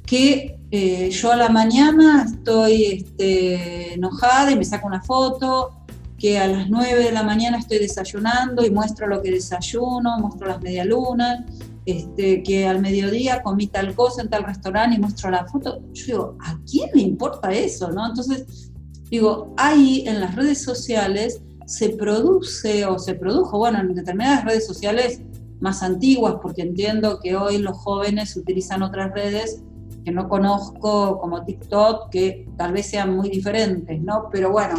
que 0.05 0.59
eh, 0.71 1.09
yo 1.09 1.31
a 1.31 1.37
la 1.37 1.47
mañana 1.47 2.25
estoy 2.29 2.83
este, 2.83 3.93
enojada 3.93 4.51
y 4.51 4.57
me 4.57 4.65
saco 4.65 4.87
una 4.87 5.01
foto, 5.01 5.71
que 6.17 6.37
a 6.37 6.47
las 6.49 6.69
9 6.69 7.01
de 7.01 7.11
la 7.13 7.23
mañana 7.23 7.57
estoy 7.57 7.79
desayunando 7.79 8.65
y 8.65 8.71
muestro 8.71 9.07
lo 9.07 9.21
que 9.21 9.31
desayuno, 9.31 10.19
muestro 10.19 10.47
las 10.47 10.61
medialunas, 10.61 11.45
este, 11.85 12.43
que 12.43 12.67
al 12.67 12.81
mediodía 12.81 13.41
comí 13.41 13.67
tal 13.67 13.95
cosa 13.95 14.21
en 14.21 14.29
tal 14.29 14.43
restaurante 14.43 14.97
y 14.97 14.99
muestro 14.99 15.31
la 15.31 15.45
foto. 15.45 15.79
Yo 15.93 16.05
digo, 16.05 16.37
¿a 16.41 16.59
quién 16.69 16.89
le 16.93 17.03
importa 17.03 17.53
eso? 17.53 17.89
¿no? 17.89 18.05
Entonces, 18.05 18.69
digo, 19.09 19.53
ahí 19.55 20.03
en 20.05 20.19
las 20.19 20.35
redes 20.35 20.61
sociales 20.61 21.41
se 21.69 21.89
produce 21.89 22.83
o 22.87 22.97
se 22.97 23.13
produjo, 23.13 23.59
bueno, 23.59 23.79
en 23.79 23.93
determinadas 23.93 24.43
redes 24.43 24.65
sociales 24.65 25.21
más 25.59 25.83
antiguas, 25.83 26.37
porque 26.41 26.63
entiendo 26.63 27.19
que 27.21 27.35
hoy 27.35 27.59
los 27.59 27.77
jóvenes 27.77 28.35
utilizan 28.35 28.81
otras 28.81 29.13
redes 29.13 29.61
que 30.03 30.11
no 30.11 30.27
conozco 30.27 31.19
como 31.19 31.45
TikTok, 31.45 32.09
que 32.09 32.47
tal 32.57 32.73
vez 32.73 32.87
sean 32.87 33.15
muy 33.15 33.29
diferentes, 33.29 34.01
¿no? 34.01 34.29
Pero 34.31 34.51
bueno, 34.51 34.77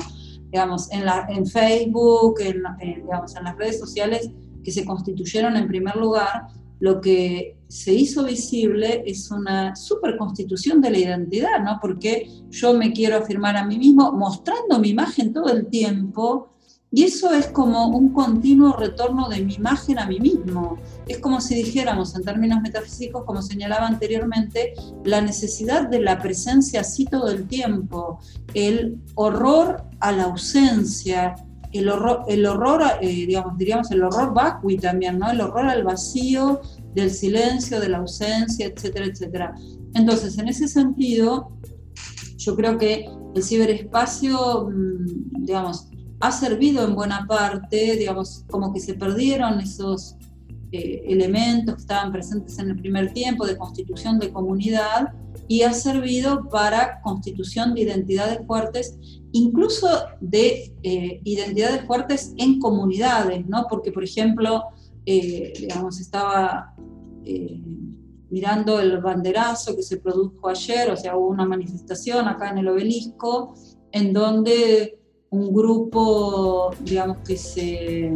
digamos, 0.50 0.90
en, 0.90 1.04
la, 1.06 1.26
en 1.28 1.46
Facebook, 1.46 2.40
en, 2.40 2.64
digamos, 2.80 3.36
en 3.36 3.44
las 3.44 3.56
redes 3.56 3.78
sociales 3.78 4.28
que 4.64 4.72
se 4.72 4.84
constituyeron 4.84 5.56
en 5.56 5.68
primer 5.68 5.94
lugar, 5.94 6.48
lo 6.80 7.00
que 7.00 7.56
se 7.68 7.92
hizo 7.92 8.24
visible 8.24 9.04
es 9.06 9.30
una 9.30 9.76
superconstitución 9.76 10.80
de 10.80 10.90
la 10.90 10.98
identidad, 10.98 11.62
¿no? 11.62 11.78
Porque 11.80 12.28
yo 12.48 12.74
me 12.74 12.92
quiero 12.92 13.18
afirmar 13.18 13.56
a 13.56 13.64
mí 13.64 13.78
mismo 13.78 14.10
mostrando 14.10 14.80
mi 14.80 14.88
imagen 14.88 15.32
todo 15.32 15.52
el 15.52 15.68
tiempo 15.68 16.50
y 16.92 17.04
eso 17.04 17.32
es 17.32 17.46
como 17.46 17.88
un 17.88 18.12
continuo 18.12 18.76
retorno 18.76 19.28
de 19.28 19.40
mi 19.40 19.54
imagen 19.54 19.98
a 20.00 20.06
mí 20.06 20.18
mismo. 20.18 20.76
Es 21.06 21.18
como 21.18 21.40
si 21.40 21.54
dijéramos 21.54 22.16
en 22.16 22.24
términos 22.24 22.60
metafísicos, 22.60 23.24
como 23.24 23.42
señalaba 23.42 23.86
anteriormente, 23.86 24.74
la 25.04 25.20
necesidad 25.20 25.88
de 25.88 26.00
la 26.00 26.18
presencia 26.18 26.80
así 26.80 27.04
todo 27.04 27.30
el 27.30 27.46
tiempo, 27.46 28.18
el 28.54 28.98
horror 29.14 29.84
a 30.00 30.10
la 30.10 30.24
ausencia, 30.24 31.36
el 31.72 31.88
horror, 31.88 32.24
el 32.26 32.44
horror 32.44 32.82
eh, 33.00 33.06
digamos, 33.06 33.56
diríamos, 33.56 33.90
el 33.92 34.02
horror 34.02 34.34
vacui 34.34 34.76
también, 34.76 35.20
¿no? 35.20 35.30
El 35.30 35.40
horror 35.40 35.66
al 35.66 35.84
vacío, 35.84 36.60
del 36.92 37.12
silencio, 37.12 37.78
de 37.78 37.88
la 37.88 37.98
ausencia, 37.98 38.66
etcétera, 38.66 39.06
etcétera. 39.06 39.54
Entonces, 39.94 40.36
en 40.38 40.48
ese 40.48 40.66
sentido, 40.66 41.52
yo 42.36 42.56
creo 42.56 42.78
que 42.78 43.08
el 43.34 43.42
ciberespacio, 43.44 44.68
mm, 44.68 45.44
digamos, 45.44 45.89
ha 46.20 46.30
servido 46.30 46.84
en 46.84 46.94
buena 46.94 47.26
parte, 47.26 47.96
digamos, 47.96 48.44
como 48.50 48.72
que 48.72 48.80
se 48.80 48.94
perdieron 48.94 49.58
esos 49.58 50.16
eh, 50.70 51.02
elementos 51.08 51.76
que 51.76 51.80
estaban 51.80 52.12
presentes 52.12 52.58
en 52.58 52.70
el 52.70 52.76
primer 52.76 53.12
tiempo 53.12 53.46
de 53.46 53.56
constitución 53.56 54.18
de 54.18 54.30
comunidad 54.30 55.14
y 55.48 55.62
ha 55.62 55.72
servido 55.72 56.48
para 56.48 57.00
constitución 57.00 57.74
de 57.74 57.80
identidades 57.80 58.46
fuertes, 58.46 58.96
incluso 59.32 59.88
de 60.20 60.72
eh, 60.82 61.20
identidades 61.24 61.84
fuertes 61.86 62.34
en 62.36 62.60
comunidades, 62.60 63.46
¿no? 63.48 63.66
Porque, 63.68 63.90
por 63.90 64.04
ejemplo, 64.04 64.64
eh, 65.06 65.52
digamos, 65.58 65.98
estaba 65.98 66.74
mirando 68.30 68.80
el 68.80 68.98
banderazo 68.98 69.76
que 69.76 69.82
se 69.82 69.98
produjo 69.98 70.48
ayer, 70.48 70.90
o 70.90 70.96
sea, 70.96 71.16
hubo 71.16 71.28
una 71.28 71.44
manifestación 71.44 72.28
acá 72.28 72.50
en 72.50 72.58
el 72.58 72.68
obelisco, 72.68 73.54
en 73.92 74.12
donde 74.12 74.99
un 75.30 75.54
grupo, 75.54 76.74
digamos, 76.80 77.18
que 77.18 77.36
se, 77.36 78.12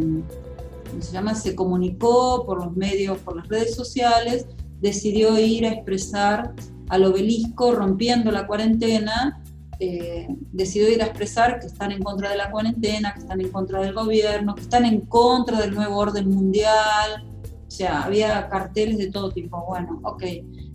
se 0.99 1.11
llama? 1.11 1.33
Se 1.33 1.55
comunicó 1.55 2.45
por 2.45 2.63
los 2.63 2.75
medios, 2.75 3.17
por 3.19 3.37
las 3.37 3.47
redes 3.47 3.73
sociales, 3.73 4.45
decidió 4.81 5.39
ir 5.39 5.65
a 5.65 5.71
expresar 5.71 6.53
al 6.89 7.05
obelisco 7.05 7.71
rompiendo 7.71 8.31
la 8.31 8.45
cuarentena, 8.45 9.41
eh, 9.79 10.27
decidió 10.51 10.89
ir 10.89 11.01
a 11.01 11.07
expresar 11.07 11.59
que 11.59 11.67
están 11.67 11.91
en 11.91 12.03
contra 12.03 12.29
de 12.29 12.37
la 12.37 12.51
cuarentena, 12.51 13.13
que 13.13 13.21
están 13.21 13.41
en 13.41 13.49
contra 13.49 13.81
del 13.81 13.93
gobierno, 13.93 14.55
que 14.55 14.61
están 14.61 14.85
en 14.85 15.01
contra 15.01 15.59
del 15.59 15.73
nuevo 15.73 15.97
orden 15.97 16.29
mundial, 16.29 17.25
o 17.67 17.71
sea, 17.71 18.03
había 18.03 18.47
carteles 18.49 18.97
de 18.97 19.07
todo 19.07 19.31
tipo. 19.31 19.65
Bueno, 19.67 19.99
ok, 20.03 20.23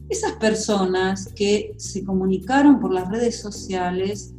esas 0.09 0.33
personas 0.33 1.29
que 1.35 1.73
se 1.77 2.05
comunicaron 2.05 2.81
por 2.81 2.93
las 2.93 3.09
redes 3.09 3.41
sociales, 3.41 4.35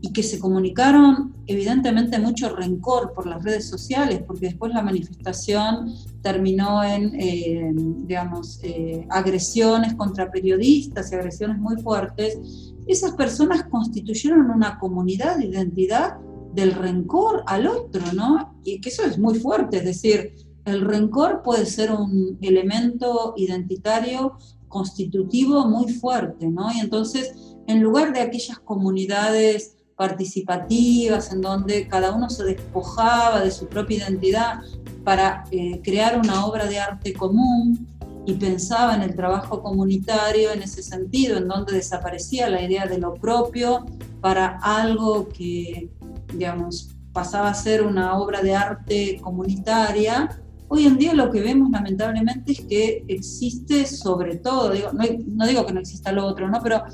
y 0.00 0.12
que 0.12 0.22
se 0.22 0.38
comunicaron 0.38 1.34
evidentemente 1.46 2.18
mucho 2.18 2.54
rencor 2.54 3.12
por 3.14 3.26
las 3.26 3.42
redes 3.42 3.68
sociales, 3.68 4.22
porque 4.26 4.46
después 4.46 4.72
la 4.72 4.82
manifestación 4.82 5.92
terminó 6.22 6.84
en, 6.84 7.14
eh, 7.18 7.72
digamos, 7.74 8.60
eh, 8.62 9.06
agresiones 9.10 9.94
contra 9.94 10.30
periodistas 10.30 11.10
y 11.10 11.16
agresiones 11.16 11.58
muy 11.58 11.80
fuertes, 11.82 12.38
esas 12.86 13.12
personas 13.12 13.64
constituyeron 13.64 14.50
una 14.50 14.78
comunidad 14.78 15.38
de 15.38 15.46
identidad 15.46 16.16
del 16.54 16.72
rencor 16.72 17.42
al 17.46 17.66
otro, 17.66 18.02
¿no? 18.14 18.54
Y 18.64 18.80
que 18.80 18.88
eso 18.88 19.02
es 19.04 19.18
muy 19.18 19.38
fuerte, 19.38 19.78
es 19.78 19.84
decir, 19.84 20.34
el 20.64 20.82
rencor 20.82 21.42
puede 21.42 21.66
ser 21.66 21.92
un 21.92 22.38
elemento 22.40 23.34
identitario 23.36 24.38
constitutivo 24.68 25.66
muy 25.66 25.92
fuerte, 25.92 26.48
¿no? 26.48 26.70
Y 26.72 26.80
entonces, 26.80 27.32
en 27.66 27.82
lugar 27.82 28.12
de 28.12 28.20
aquellas 28.20 28.58
comunidades 28.60 29.77
participativas, 29.98 31.32
en 31.32 31.40
donde 31.40 31.88
cada 31.88 32.12
uno 32.12 32.30
se 32.30 32.44
despojaba 32.44 33.40
de 33.40 33.50
su 33.50 33.66
propia 33.66 33.98
identidad 33.98 34.60
para 35.02 35.42
eh, 35.50 35.80
crear 35.82 36.16
una 36.16 36.46
obra 36.46 36.66
de 36.66 36.78
arte 36.78 37.12
común 37.12 37.84
y 38.24 38.34
pensaba 38.34 38.94
en 38.94 39.02
el 39.02 39.16
trabajo 39.16 39.60
comunitario 39.60 40.52
en 40.52 40.62
ese 40.62 40.84
sentido, 40.84 41.36
en 41.38 41.48
donde 41.48 41.72
desaparecía 41.72 42.48
la 42.48 42.62
idea 42.62 42.86
de 42.86 42.98
lo 42.98 43.14
propio 43.14 43.86
para 44.20 44.60
algo 44.62 45.28
que, 45.30 45.90
digamos, 46.32 46.90
pasaba 47.12 47.50
a 47.50 47.54
ser 47.54 47.82
una 47.82 48.16
obra 48.18 48.40
de 48.40 48.54
arte 48.54 49.18
comunitaria. 49.20 50.40
Hoy 50.68 50.86
en 50.86 50.96
día 50.96 51.12
lo 51.12 51.32
que 51.32 51.40
vemos 51.40 51.70
lamentablemente 51.70 52.52
es 52.52 52.60
que 52.60 53.04
existe 53.08 53.84
sobre 53.84 54.36
todo, 54.36 54.70
digo, 54.70 54.92
no, 54.92 55.02
no 55.26 55.44
digo 55.44 55.66
que 55.66 55.72
no 55.72 55.80
exista 55.80 56.12
lo 56.12 56.24
otro, 56.24 56.48
¿no? 56.48 56.62
pero 56.62 56.84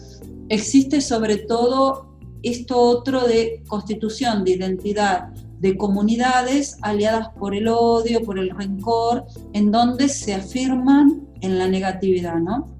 existe 0.48 1.02
sobre 1.02 1.36
todo 1.36 2.13
esto 2.44 2.78
otro 2.78 3.26
de 3.26 3.62
constitución 3.66 4.44
de 4.44 4.52
identidad 4.52 5.30
de 5.64 5.76
comunidades 5.78 6.76
aliadas 6.82 7.28
por 7.38 7.54
el 7.54 7.68
odio, 7.68 8.22
por 8.22 8.38
el 8.38 8.50
rencor, 8.50 9.24
en 9.54 9.70
donde 9.70 10.10
se 10.10 10.34
afirman 10.34 11.26
en 11.40 11.58
la 11.58 11.68
negatividad, 11.68 12.36
¿no? 12.36 12.76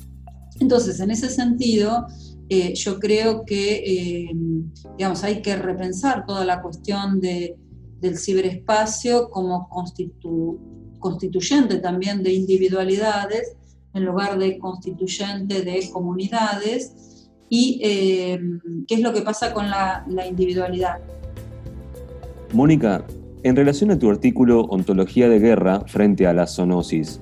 Entonces, 0.61 1.01
en 1.01 1.11
ese 1.11 1.31
sentido, 1.31 2.07
eh, 2.49 2.75
yo 2.75 2.99
creo 3.01 3.45
que, 3.47 3.77
eh, 3.77 4.31
digamos, 4.99 5.25
hay 5.25 5.41
que 5.41 5.57
repensar 5.57 6.27
toda 6.27 6.45
la 6.45 6.61
cuestión 6.61 7.21
de, 7.21 7.57
del 8.01 8.19
ciberespacio 8.19 9.31
como 9.31 9.69
constituyente 10.99 11.79
también 11.79 12.23
de 12.23 12.35
individualidades, 12.35 13.57
en 13.95 14.05
lugar 14.05 14.39
de 14.39 14.59
constituyente 14.59 15.63
de 15.63 15.89
comunidades, 15.91 17.14
y 17.55 17.79
eh, 17.85 18.41
qué 18.89 18.97
es 18.97 19.01
lo 19.01 19.13
que 19.13 19.23
pasa 19.23 19.53
con 19.53 19.71
la, 19.71 20.05
individualidad. 20.29 20.99
Mónica, 22.53 23.05
en 23.45 23.55
relación 23.55 23.93
a 23.93 23.99
tu 23.99 24.11
artículo 24.11 24.63
Ontología 24.63 25.29
de 25.29 25.39
Guerra 25.39 25.83
frente 25.87 26.27
a 26.27 26.33
la 26.33 26.49
zoonosis, 26.49 27.21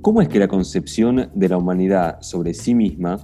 ¿cómo 0.00 0.20
es 0.20 0.28
que 0.28 0.40
la 0.40 0.48
concepción 0.48 1.30
de 1.32 1.48
la 1.48 1.58
humanidad 1.58 2.20
sobre 2.22 2.54
sí 2.54 2.74
misma 2.74 3.18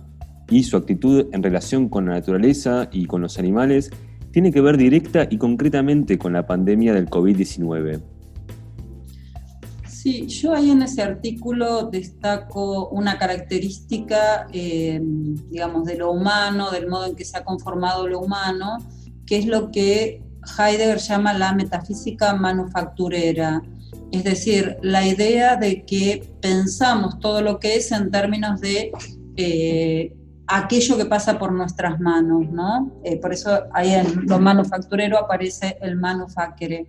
y 0.49 0.63
su 0.63 0.77
actitud 0.77 1.27
en 1.33 1.43
relación 1.43 1.89
con 1.89 2.07
la 2.07 2.13
naturaleza 2.13 2.89
y 2.93 3.07
con 3.07 3.21
los 3.21 3.37
animales 3.41 3.91
tiene 4.31 4.53
que 4.53 4.61
ver 4.61 4.77
directa 4.77 5.27
y 5.29 5.39
concretamente 5.39 6.19
con 6.19 6.35
la 6.35 6.47
pandemia 6.47 6.95
del 6.95 7.11
COVID-19? 7.11 8.01
Sí, 10.01 10.29
yo 10.29 10.55
ahí 10.55 10.71
en 10.71 10.83
ese 10.83 11.03
artículo 11.03 11.87
destaco 11.91 12.89
una 12.91 13.19
característica, 13.19 14.47
eh, 14.53 15.01
digamos, 15.03 15.87
de 15.87 15.97
lo 15.97 16.13
humano, 16.13 16.71
del 16.71 16.87
modo 16.87 17.07
en 17.07 17.17
que 17.17 17.25
se 17.25 17.37
ha 17.37 17.45
conformado 17.45 18.07
lo 18.07 18.21
humano, 18.21 18.79
que 19.27 19.39
es 19.39 19.47
lo 19.47 19.73
que 19.73 20.23
Heidegger 20.57 20.99
llama 20.99 21.35
la 21.35 21.53
metafísica 21.53 22.33
manufacturera. 22.35 23.61
Es 24.13 24.23
decir, 24.23 24.77
la 24.83 25.05
idea 25.05 25.57
de 25.57 25.85
que 25.85 26.33
pensamos 26.41 27.19
todo 27.19 27.43
lo 27.43 27.59
que 27.59 27.75
es 27.75 27.91
en 27.91 28.13
términos 28.13 28.61
de 28.61 28.93
eh, 29.37 30.15
aquello 30.47 30.97
que 30.97 31.07
pasa 31.07 31.41
por 31.41 31.51
nuestras 31.51 31.99
manos, 31.99 32.49
¿no? 32.53 33.01
Eh, 33.03 33.17
por 33.17 33.33
eso 33.33 33.65
ahí 33.73 33.95
en 33.95 34.27
lo 34.29 34.39
manufacturero 34.39 35.19
aparece 35.19 35.77
el 35.81 35.97
manufacere. 35.97 36.87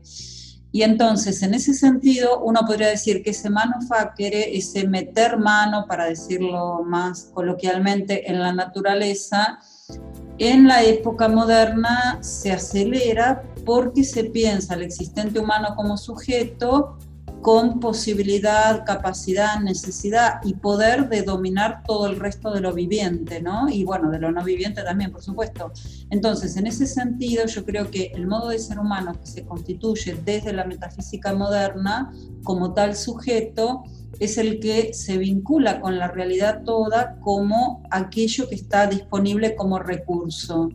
Y 0.71 0.83
entonces, 0.83 1.41
en 1.41 1.55
ese 1.55 1.73
sentido, 1.73 2.41
uno 2.41 2.61
podría 2.67 2.89
decir 2.89 3.23
que 3.23 3.31
ese 3.31 3.49
manufacture, 3.49 4.55
ese 4.55 4.87
meter 4.87 5.37
mano, 5.37 5.85
para 5.87 6.05
decirlo 6.05 6.83
más 6.83 7.31
coloquialmente, 7.33 8.29
en 8.29 8.39
la 8.39 8.53
naturaleza, 8.53 9.59
en 10.37 10.67
la 10.67 10.83
época 10.83 11.27
moderna 11.27 12.19
se 12.21 12.51
acelera 12.51 13.43
porque 13.65 14.03
se 14.03 14.25
piensa 14.25 14.75
el 14.75 14.83
existente 14.83 15.39
humano 15.39 15.73
como 15.75 15.97
sujeto 15.97 16.97
con 17.41 17.79
posibilidad, 17.79 18.85
capacidad, 18.85 19.59
necesidad 19.61 20.41
y 20.43 20.55
poder 20.55 21.07
de 21.07 21.21
dominar 21.21 21.83
todo 21.85 22.07
el 22.07 22.19
resto 22.19 22.51
de 22.51 22.61
lo 22.61 22.73
viviente, 22.73 23.41
¿no? 23.41 23.69
Y 23.69 23.85
bueno, 23.85 24.09
de 24.11 24.19
lo 24.19 24.31
no 24.31 24.43
viviente 24.43 24.83
también, 24.83 25.11
por 25.11 25.21
supuesto. 25.21 25.71
Entonces, 26.09 26.57
en 26.57 26.67
ese 26.67 26.85
sentido, 26.85 27.45
yo 27.45 27.65
creo 27.65 27.89
que 27.89 28.11
el 28.13 28.27
modo 28.27 28.49
de 28.49 28.59
ser 28.59 28.79
humano 28.79 29.13
que 29.19 29.27
se 29.27 29.45
constituye 29.45 30.17
desde 30.25 30.53
la 30.53 30.65
metafísica 30.65 31.33
moderna 31.33 32.11
como 32.43 32.73
tal 32.73 32.95
sujeto 32.95 33.83
es 34.19 34.37
el 34.37 34.59
que 34.59 34.93
se 34.93 35.17
vincula 35.17 35.79
con 35.79 35.97
la 35.97 36.09
realidad 36.09 36.63
toda 36.63 37.19
como 37.21 37.83
aquello 37.89 38.49
que 38.49 38.55
está 38.55 38.87
disponible 38.87 39.55
como 39.55 39.79
recurso. 39.79 40.69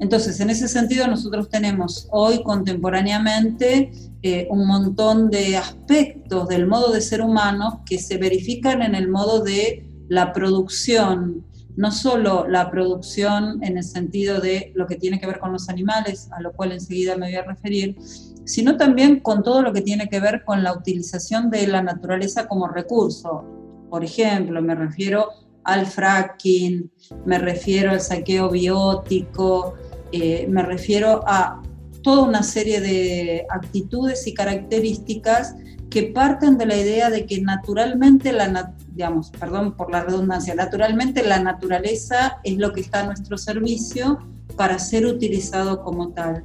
Entonces, 0.00 0.38
en 0.40 0.50
ese 0.50 0.68
sentido, 0.68 1.06
nosotros 1.08 1.48
tenemos 1.48 2.08
hoy 2.10 2.42
contemporáneamente 2.42 3.90
eh, 4.22 4.46
un 4.50 4.66
montón 4.66 5.30
de 5.30 5.56
aspectos 5.56 6.48
del 6.48 6.66
modo 6.66 6.92
de 6.92 7.00
ser 7.00 7.20
humano 7.20 7.82
que 7.84 7.98
se 7.98 8.16
verifican 8.16 8.82
en 8.82 8.94
el 8.94 9.08
modo 9.08 9.42
de 9.42 9.88
la 10.08 10.32
producción, 10.32 11.44
no 11.76 11.90
solo 11.90 12.46
la 12.48 12.70
producción 12.70 13.62
en 13.62 13.76
el 13.76 13.84
sentido 13.84 14.40
de 14.40 14.72
lo 14.74 14.86
que 14.86 14.96
tiene 14.96 15.20
que 15.20 15.26
ver 15.26 15.38
con 15.38 15.52
los 15.52 15.68
animales, 15.68 16.28
a 16.32 16.40
lo 16.40 16.52
cual 16.52 16.72
enseguida 16.72 17.16
me 17.16 17.26
voy 17.26 17.36
a 17.36 17.44
referir, 17.44 17.96
sino 18.44 18.76
también 18.76 19.20
con 19.20 19.42
todo 19.42 19.62
lo 19.62 19.72
que 19.72 19.82
tiene 19.82 20.08
que 20.08 20.20
ver 20.20 20.44
con 20.44 20.64
la 20.64 20.72
utilización 20.72 21.50
de 21.50 21.66
la 21.66 21.82
naturaleza 21.82 22.48
como 22.48 22.66
recurso. 22.68 23.44
Por 23.90 24.04
ejemplo, 24.04 24.62
me 24.62 24.74
refiero 24.74 25.28
al 25.64 25.86
fracking, 25.86 26.90
me 27.26 27.38
refiero 27.38 27.90
al 27.90 28.00
saqueo 28.00 28.48
biótico, 28.48 29.74
eh, 30.12 30.46
me 30.48 30.62
refiero 30.62 31.22
a 31.26 31.62
toda 32.02 32.22
una 32.22 32.42
serie 32.42 32.80
de 32.80 33.46
actitudes 33.50 34.26
y 34.26 34.34
características 34.34 35.56
que 35.90 36.04
parten 36.04 36.58
de 36.58 36.66
la 36.66 36.76
idea 36.76 37.10
de 37.10 37.26
que 37.26 37.40
naturalmente 37.40 38.32
la, 38.32 38.74
digamos, 38.92 39.30
perdón 39.30 39.74
por 39.76 39.90
la 39.90 40.04
redundancia, 40.04 40.54
naturalmente 40.54 41.22
la 41.22 41.40
naturaleza 41.40 42.38
es 42.44 42.58
lo 42.58 42.72
que 42.72 42.82
está 42.82 43.00
a 43.00 43.06
nuestro 43.06 43.38
servicio 43.38 44.18
para 44.56 44.78
ser 44.78 45.06
utilizado 45.06 45.82
como 45.82 46.10
tal. 46.10 46.44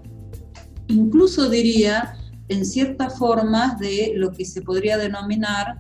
Incluso 0.88 1.50
diría 1.50 2.16
en 2.48 2.66
ciertas 2.66 3.18
formas 3.18 3.80
de 3.80 4.14
lo 4.16 4.32
que 4.32 4.46
se 4.46 4.62
podría 4.62 4.98
denominar 4.98 5.80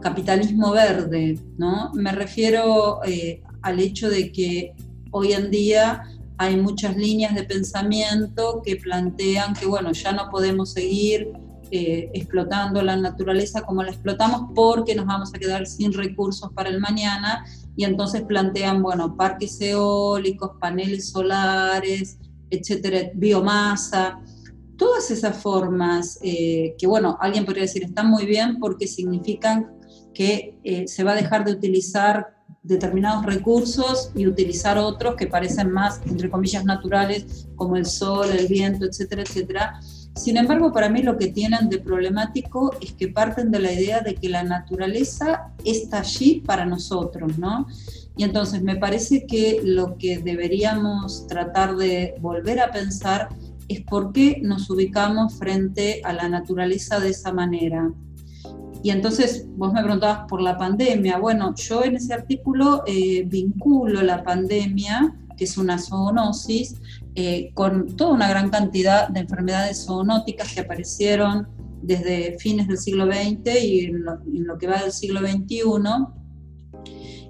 capitalismo 0.00 0.72
verde, 0.72 1.38
¿no? 1.58 1.92
Me 1.94 2.12
refiero 2.12 3.00
eh, 3.04 3.42
al 3.62 3.80
hecho 3.80 4.10
de 4.10 4.32
que 4.32 4.74
hoy 5.10 5.32
en 5.32 5.50
día 5.50 6.02
hay 6.42 6.56
muchas 6.56 6.96
líneas 6.96 7.34
de 7.34 7.44
pensamiento 7.44 8.62
que 8.64 8.76
plantean 8.76 9.54
que, 9.54 9.66
bueno, 9.66 9.92
ya 9.92 10.12
no 10.12 10.28
podemos 10.28 10.72
seguir 10.72 11.32
eh, 11.70 12.10
explotando 12.12 12.82
la 12.82 12.96
naturaleza 12.96 13.62
como 13.62 13.82
la 13.82 13.92
explotamos 13.92 14.50
porque 14.54 14.94
nos 14.94 15.06
vamos 15.06 15.32
a 15.32 15.38
quedar 15.38 15.66
sin 15.66 15.92
recursos 15.92 16.50
para 16.52 16.68
el 16.68 16.80
mañana. 16.80 17.44
Y 17.76 17.84
entonces 17.84 18.22
plantean, 18.22 18.82
bueno, 18.82 19.16
parques 19.16 19.60
eólicos, 19.60 20.50
paneles 20.60 21.10
solares, 21.10 22.18
etcétera, 22.50 23.10
biomasa, 23.14 24.20
todas 24.76 25.10
esas 25.12 25.36
formas 25.36 26.18
eh, 26.22 26.74
que, 26.76 26.86
bueno, 26.88 27.16
alguien 27.20 27.44
podría 27.44 27.62
decir 27.62 27.84
están 27.84 28.10
muy 28.10 28.26
bien 28.26 28.58
porque 28.58 28.88
significan 28.88 29.70
que 30.12 30.58
eh, 30.64 30.88
se 30.88 31.04
va 31.04 31.12
a 31.12 31.16
dejar 31.16 31.44
de 31.44 31.52
utilizar 31.52 32.31
determinados 32.62 33.26
recursos 33.26 34.10
y 34.14 34.26
utilizar 34.26 34.78
otros 34.78 35.16
que 35.16 35.26
parecen 35.26 35.70
más, 35.70 36.00
entre 36.06 36.30
comillas, 36.30 36.64
naturales, 36.64 37.48
como 37.56 37.76
el 37.76 37.86
sol, 37.86 38.28
el 38.30 38.46
viento, 38.46 38.84
etcétera, 38.84 39.22
etcétera. 39.22 39.80
Sin 40.14 40.36
embargo, 40.36 40.72
para 40.72 40.88
mí 40.88 41.02
lo 41.02 41.16
que 41.16 41.28
tienen 41.28 41.68
de 41.68 41.78
problemático 41.78 42.72
es 42.80 42.92
que 42.92 43.08
parten 43.08 43.50
de 43.50 43.58
la 43.58 43.72
idea 43.72 44.00
de 44.00 44.14
que 44.14 44.28
la 44.28 44.42
naturaleza 44.42 45.52
está 45.64 46.00
allí 46.00 46.42
para 46.44 46.66
nosotros, 46.66 47.38
¿no? 47.38 47.66
Y 48.16 48.24
entonces 48.24 48.62
me 48.62 48.76
parece 48.76 49.26
que 49.26 49.60
lo 49.64 49.96
que 49.96 50.18
deberíamos 50.18 51.26
tratar 51.26 51.76
de 51.76 52.14
volver 52.20 52.60
a 52.60 52.70
pensar 52.70 53.30
es 53.68 53.80
por 53.80 54.12
qué 54.12 54.40
nos 54.42 54.68
ubicamos 54.68 55.34
frente 55.34 56.02
a 56.04 56.12
la 56.12 56.28
naturaleza 56.28 57.00
de 57.00 57.08
esa 57.08 57.32
manera. 57.32 57.90
Y 58.82 58.90
entonces 58.90 59.46
vos 59.56 59.72
me 59.72 59.82
preguntabas 59.82 60.26
por 60.28 60.42
la 60.42 60.58
pandemia. 60.58 61.18
Bueno, 61.18 61.54
yo 61.54 61.84
en 61.84 61.96
ese 61.96 62.14
artículo 62.14 62.82
eh, 62.86 63.24
vinculo 63.26 64.02
la 64.02 64.24
pandemia, 64.24 65.14
que 65.36 65.44
es 65.44 65.56
una 65.56 65.78
zoonosis, 65.78 66.76
eh, 67.14 67.52
con 67.54 67.96
toda 67.96 68.12
una 68.12 68.28
gran 68.28 68.50
cantidad 68.50 69.08
de 69.08 69.20
enfermedades 69.20 69.84
zoonóticas 69.86 70.52
que 70.52 70.60
aparecieron 70.60 71.46
desde 71.82 72.38
fines 72.38 72.68
del 72.68 72.78
siglo 72.78 73.06
XX 73.06 73.62
y 73.62 73.80
en 73.86 74.04
lo, 74.04 74.20
en 74.22 74.46
lo 74.46 74.58
que 74.58 74.66
va 74.66 74.82
del 74.82 74.92
siglo 74.92 75.20
XXI 75.20 75.62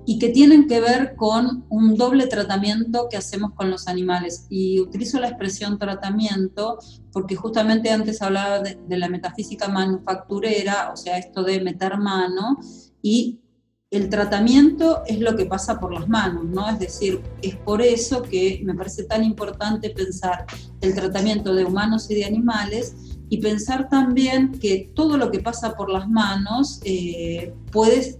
y 0.04 0.18
que 0.18 0.30
tienen 0.30 0.66
que 0.66 0.80
ver 0.80 1.14
con 1.16 1.64
un 1.68 1.96
doble 1.96 2.26
tratamiento 2.26 3.08
que 3.08 3.16
hacemos 3.16 3.52
con 3.52 3.70
los 3.70 3.86
animales. 3.86 4.46
Y 4.50 4.80
utilizo 4.80 5.20
la 5.20 5.28
expresión 5.28 5.78
tratamiento 5.78 6.78
porque 7.12 7.36
justamente 7.36 7.90
antes 7.90 8.22
hablaba 8.22 8.60
de, 8.60 8.78
la 8.98 9.08
metafísica 9.08 9.68
manufacturera, 9.68 10.90
o 10.92 10.96
sea, 10.96 11.18
esto 11.18 11.42
de 11.42 11.60
meter 11.60 11.98
mano, 11.98 12.58
y 13.00 13.40
el 13.90 14.08
tratamiento 14.08 15.02
es 15.06 15.20
lo 15.20 15.36
que 15.36 15.44
pasa 15.44 15.78
por 15.78 15.92
las 15.92 16.08
manos, 16.08 16.44
¿no? 16.46 16.68
Es 16.70 16.78
decir, 16.78 17.20
es 17.42 17.56
por 17.56 17.82
eso 17.82 18.22
que 18.22 18.62
me 18.64 18.74
parece 18.74 19.04
tan 19.04 19.22
importante 19.22 19.90
pensar 19.90 20.46
el 20.80 20.94
tratamiento 20.94 21.54
de 21.54 21.66
humanos 21.66 22.10
y 22.10 22.14
de 22.14 22.24
animales 22.24 22.96
y 23.28 23.38
pensar 23.38 23.90
también 23.90 24.52
que 24.52 24.90
todo 24.94 25.18
lo 25.18 25.30
que 25.30 25.40
pasa 25.40 25.74
por 25.74 25.90
las 25.90 26.08
manos 26.08 26.80
eh, 26.84 27.54
puede 27.70 28.18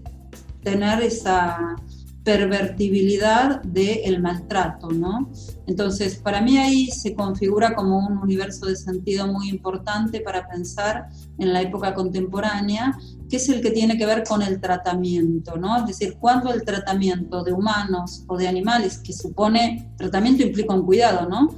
tener 0.63 1.01
esa 1.01 1.75
pervertibilidad 2.23 3.61
del 3.63 4.21
maltrato, 4.21 4.89
¿no? 4.89 5.29
Entonces, 5.67 6.15
para 6.15 6.41
mí 6.41 6.57
ahí 6.57 6.87
se 6.87 7.13
configura 7.13 7.75
como 7.75 7.99
un 7.99 8.17
universo 8.17 8.65
de 8.65 8.77
sentido 8.77 9.27
muy 9.27 9.49
importante 9.49 10.21
para 10.21 10.47
pensar 10.47 11.09
en 11.37 11.51
la 11.51 11.61
época 11.61 11.93
contemporánea, 11.93 12.97
que 13.29 13.37
es 13.37 13.49
el 13.49 13.61
que 13.61 13.71
tiene 13.71 13.97
que 13.97 14.05
ver 14.05 14.23
con 14.23 14.41
el 14.41 14.61
tratamiento, 14.61 15.57
¿no? 15.57 15.77
Es 15.77 15.87
decir, 15.87 16.17
cuando 16.17 16.53
el 16.53 16.63
tratamiento 16.63 17.43
de 17.43 17.51
humanos 17.51 18.23
o 18.27 18.37
de 18.37 18.47
animales, 18.47 18.99
que 18.99 19.11
supone, 19.11 19.91
tratamiento 19.97 20.43
implica 20.43 20.73
un 20.73 20.85
cuidado, 20.85 21.27
¿no? 21.27 21.49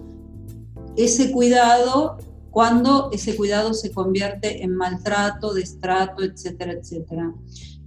Ese 0.97 1.31
cuidado, 1.31 2.17
cuando 2.49 3.09
ese 3.11 3.35
cuidado 3.35 3.73
se 3.75 3.91
convierte 3.91 4.63
en 4.63 4.75
maltrato, 4.75 5.53
destrato, 5.53 6.23
etcétera, 6.23 6.73
etcétera. 6.73 7.33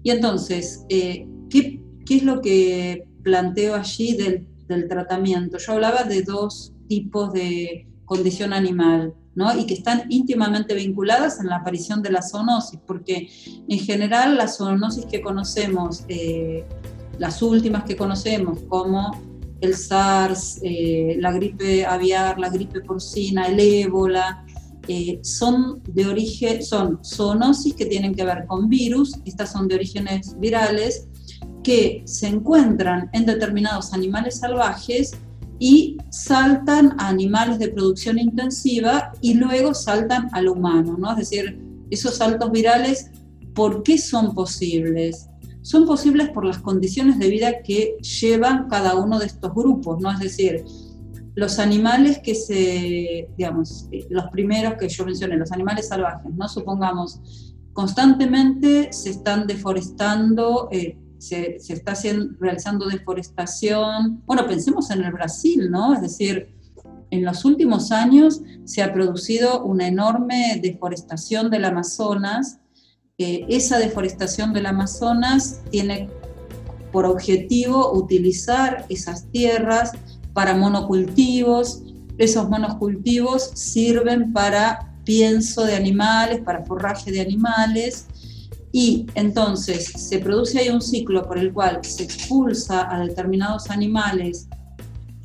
Y 0.02 0.10
entonces, 0.10 0.84
eh, 0.88 1.26
¿qué, 1.50 1.80
es 2.08 2.22
lo 2.22 2.40
que 2.40 3.06
planteo 3.22 3.74
allí 3.74 4.16
del, 4.16 4.46
tratamiento? 4.88 5.58
Yo 5.58 5.72
hablaba 5.72 6.04
de 6.04 6.22
dos 6.22 6.72
tipos 6.88 7.32
de 7.32 7.86
condición 8.04 8.52
animal, 8.52 9.14
¿no? 9.34 9.56
y 9.58 9.66
que 9.66 9.74
están 9.74 10.04
íntimamente 10.08 10.74
vinculadas 10.74 11.40
en 11.40 11.46
la 11.46 11.56
aparición 11.56 12.02
de 12.02 12.10
la 12.10 12.22
zoonosis, 12.22 12.80
porque 12.86 13.28
en 13.68 13.78
general 13.78 14.36
la 14.36 14.48
zoonosis 14.48 15.06
que 15.06 15.20
conocemos, 15.20 16.04
eh, 16.08 16.64
las 17.18 17.42
últimas 17.42 17.84
que 17.84 17.96
conocemos, 17.96 18.60
como 18.68 19.12
el 19.60 19.74
SARS, 19.74 20.60
eh, 20.62 21.16
la 21.18 21.32
gripe 21.32 21.84
aviar, 21.84 22.38
la 22.38 22.48
gripe 22.48 22.80
porcina, 22.80 23.46
el 23.46 23.58
ébola, 23.58 24.44
son 25.22 25.82
de 25.84 26.06
origen, 26.06 26.62
son 26.62 27.00
zoonosis 27.04 27.74
que 27.74 27.86
tienen 27.86 28.14
que 28.14 28.24
ver 28.24 28.46
con 28.46 28.68
virus, 28.68 29.14
estas 29.24 29.52
son 29.52 29.68
de 29.68 29.74
orígenes 29.74 30.38
virales, 30.38 31.08
que 31.62 32.02
se 32.06 32.28
encuentran 32.28 33.10
en 33.12 33.26
determinados 33.26 33.92
animales 33.92 34.38
salvajes 34.38 35.12
y 35.58 35.96
saltan 36.10 36.94
a 36.98 37.08
animales 37.08 37.58
de 37.58 37.68
producción 37.68 38.18
intensiva 38.18 39.12
y 39.20 39.34
luego 39.34 39.74
saltan 39.74 40.28
al 40.32 40.48
humano, 40.48 40.96
¿no? 40.98 41.10
Es 41.12 41.18
decir, 41.18 41.60
esos 41.90 42.16
saltos 42.16 42.50
virales, 42.50 43.10
¿por 43.54 43.82
qué 43.82 43.98
son 43.98 44.34
posibles? 44.34 45.28
Son 45.62 45.84
posibles 45.84 46.30
por 46.30 46.44
las 46.44 46.58
condiciones 46.58 47.18
de 47.18 47.28
vida 47.28 47.62
que 47.62 47.96
llevan 48.20 48.68
cada 48.68 48.94
uno 48.94 49.18
de 49.18 49.26
estos 49.26 49.52
grupos, 49.52 50.00
¿no? 50.00 50.10
Es 50.12 50.20
decir, 50.20 50.64
los 51.38 51.60
animales 51.60 52.18
que 52.18 52.34
se, 52.34 53.28
digamos, 53.36 53.88
los 54.10 54.24
primeros 54.30 54.74
que 54.74 54.88
yo 54.88 55.04
mencioné, 55.04 55.36
los 55.36 55.52
animales 55.52 55.86
salvajes, 55.86 56.34
¿no? 56.34 56.48
Supongamos, 56.48 57.54
constantemente 57.72 58.92
se 58.92 59.10
están 59.10 59.46
deforestando, 59.46 60.68
eh, 60.72 60.98
se, 61.18 61.58
está 61.68 61.92
haciendo, 61.92 62.34
realizando 62.40 62.86
deforestación. 62.86 64.20
Bueno, 64.26 64.48
pensemos 64.48 64.90
en 64.90 65.04
el 65.04 65.12
Brasil, 65.12 65.70
¿no? 65.70 65.94
Es 65.94 66.00
decir, 66.00 66.56
en 67.12 67.24
los 67.24 67.44
últimos 67.44 67.92
años 67.92 68.42
se 68.64 68.82
ha 68.82 68.92
producido 68.92 69.62
una 69.64 69.86
enorme 69.86 70.58
deforestación 70.60 71.50
del 71.50 71.66
Amazonas. 71.66 72.58
Eh, 73.16 73.46
esa 73.48 73.78
deforestación 73.78 74.52
del 74.52 74.66
Amazonas 74.66 75.62
tiene 75.70 76.10
por 76.90 77.06
objetivo 77.06 77.92
utilizar 77.92 78.86
esas 78.88 79.30
tierras 79.30 79.92
para 80.38 80.54
monocultivos. 80.54 81.82
Esos 82.16 82.48
monocultivos 82.48 83.50
sirven 83.54 84.32
para 84.32 84.94
pienso 85.02 85.64
de 85.64 85.74
animales, 85.74 86.42
para 86.42 86.64
forraje 86.64 87.10
de 87.10 87.20
animales. 87.20 88.06
Y 88.70 89.08
entonces 89.16 89.86
se 89.86 90.20
produce 90.20 90.60
ahí 90.60 90.68
un 90.68 90.80
ciclo 90.80 91.24
por 91.24 91.38
el 91.38 91.52
cual 91.52 91.80
se 91.82 92.04
expulsa 92.04 92.86
a 92.88 93.00
determinados 93.00 93.68
animales 93.68 94.46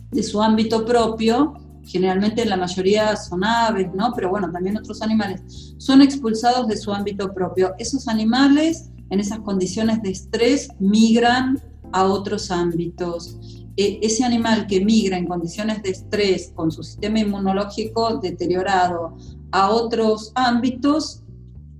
de 0.09 0.23
su 0.23 0.41
ámbito 0.41 0.83
propio, 0.83 1.53
generalmente 1.85 2.43
la 2.45 2.57
mayoría 2.57 3.15
son 3.15 3.43
aves, 3.43 3.89
¿no? 3.93 4.13
Pero 4.15 4.31
bueno, 4.31 4.51
también 4.51 4.77
otros 4.77 5.03
animales, 5.03 5.75
son 5.77 6.01
expulsados 6.01 6.67
de 6.67 6.75
su 6.75 6.91
ámbito 6.91 7.31
propio. 7.31 7.75
Esos 7.77 8.07
animales 8.07 8.89
en 9.11 9.19
esas 9.19 9.41
condiciones 9.41 10.01
de 10.01 10.09
estrés 10.09 10.69
migran 10.79 11.61
a 11.91 12.05
otros 12.05 12.49
ámbitos. 12.49 13.62
E, 13.75 13.99
ese 14.01 14.23
animal 14.23 14.67
que 14.67 14.83
migra 14.83 15.17
en 15.17 15.25
condiciones 15.25 15.81
de 15.81 15.89
estrés 15.89 16.51
con 16.55 16.71
su 16.71 16.83
sistema 16.83 17.19
inmunológico 17.19 18.17
deteriorado 18.17 19.17
a 19.51 19.69
otros 19.69 20.31
ámbitos 20.35 21.23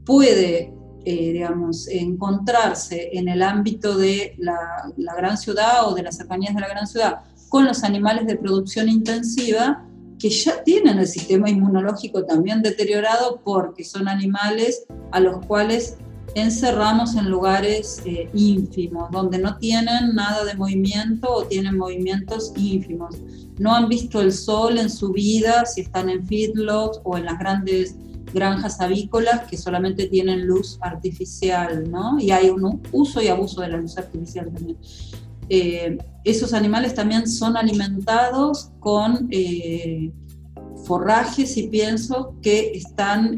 puede, 0.06 0.74
eh, 1.06 1.32
digamos, 1.34 1.88
encontrarse 1.88 3.10
en 3.14 3.28
el 3.28 3.42
ámbito 3.44 3.98
de 3.98 4.36
la, 4.38 4.58
la 4.98 5.16
gran 5.16 5.38
ciudad 5.38 5.88
o 5.88 5.94
de 5.94 6.04
las 6.04 6.18
cercanías 6.18 6.56
de 6.56 6.62
la 6.62 6.70
gran 6.70 6.88
ciudad 6.88 7.20
con 7.50 7.66
los 7.66 7.84
animales 7.84 8.26
de 8.26 8.38
producción 8.38 8.90
intensiva 8.90 9.86
que 10.18 10.30
ya 10.30 10.64
tienen 10.64 11.00
el 11.00 11.08
sistema 11.08 11.50
inmunológico 11.50 12.24
también 12.26 12.62
deteriorado 12.62 13.42
porque 13.44 13.84
son 13.84 14.08
animales 14.08 14.86
a 15.12 15.20
los 15.20 15.46
cuales 15.46 15.98
encerramos 16.36 17.16
en 17.16 17.30
lugares 17.30 18.02
eh, 18.06 18.30
ínfimos, 18.34 19.12
donde 19.12 19.38
no 19.38 19.58
tienen 19.58 20.16
nada 20.16 20.44
de 20.46 20.56
movimiento 20.56 21.32
o 21.32 21.46
tienen 21.46 21.78
movimientos 21.78 22.54
ínfimos. 22.56 23.18
No 23.60 23.76
han 23.76 23.88
visto 23.88 24.20
el 24.22 24.32
sol 24.32 24.78
en 24.80 24.90
su 24.90 25.12
vida 25.12 25.66
si 25.66 25.82
están 25.82 26.10
en 26.10 26.26
feedlots 26.26 27.02
o 27.04 27.18
en 27.18 27.26
las 27.26 27.38
grandes 27.38 27.96
granjas 28.34 28.82
avícolas 28.82 29.48
que 29.48 29.58
solamente 29.58 30.08
tienen 30.08 30.48
luz 30.48 30.80
artificial, 30.82 31.90
¿no? 31.92 32.20
Y 32.20 32.32
hay 32.32 32.50
un 32.50 32.82
uso 32.92 33.22
y 33.22 33.28
abuso 33.28 33.62
de 33.62 33.70
la 33.70 33.78
luz 33.78 33.98
artificial 33.98 34.52
también. 34.52 34.78
Eh, 35.50 35.98
esos 36.24 36.54
animales 36.54 36.96
también 36.96 37.28
son 37.28 37.58
alimentados 37.58 38.72
con 38.80 39.28
eh, 39.30 40.12
forrajes 40.86 41.58
y 41.58 41.68
piensos 41.68 42.28
que 42.42 42.72
están 42.72 43.36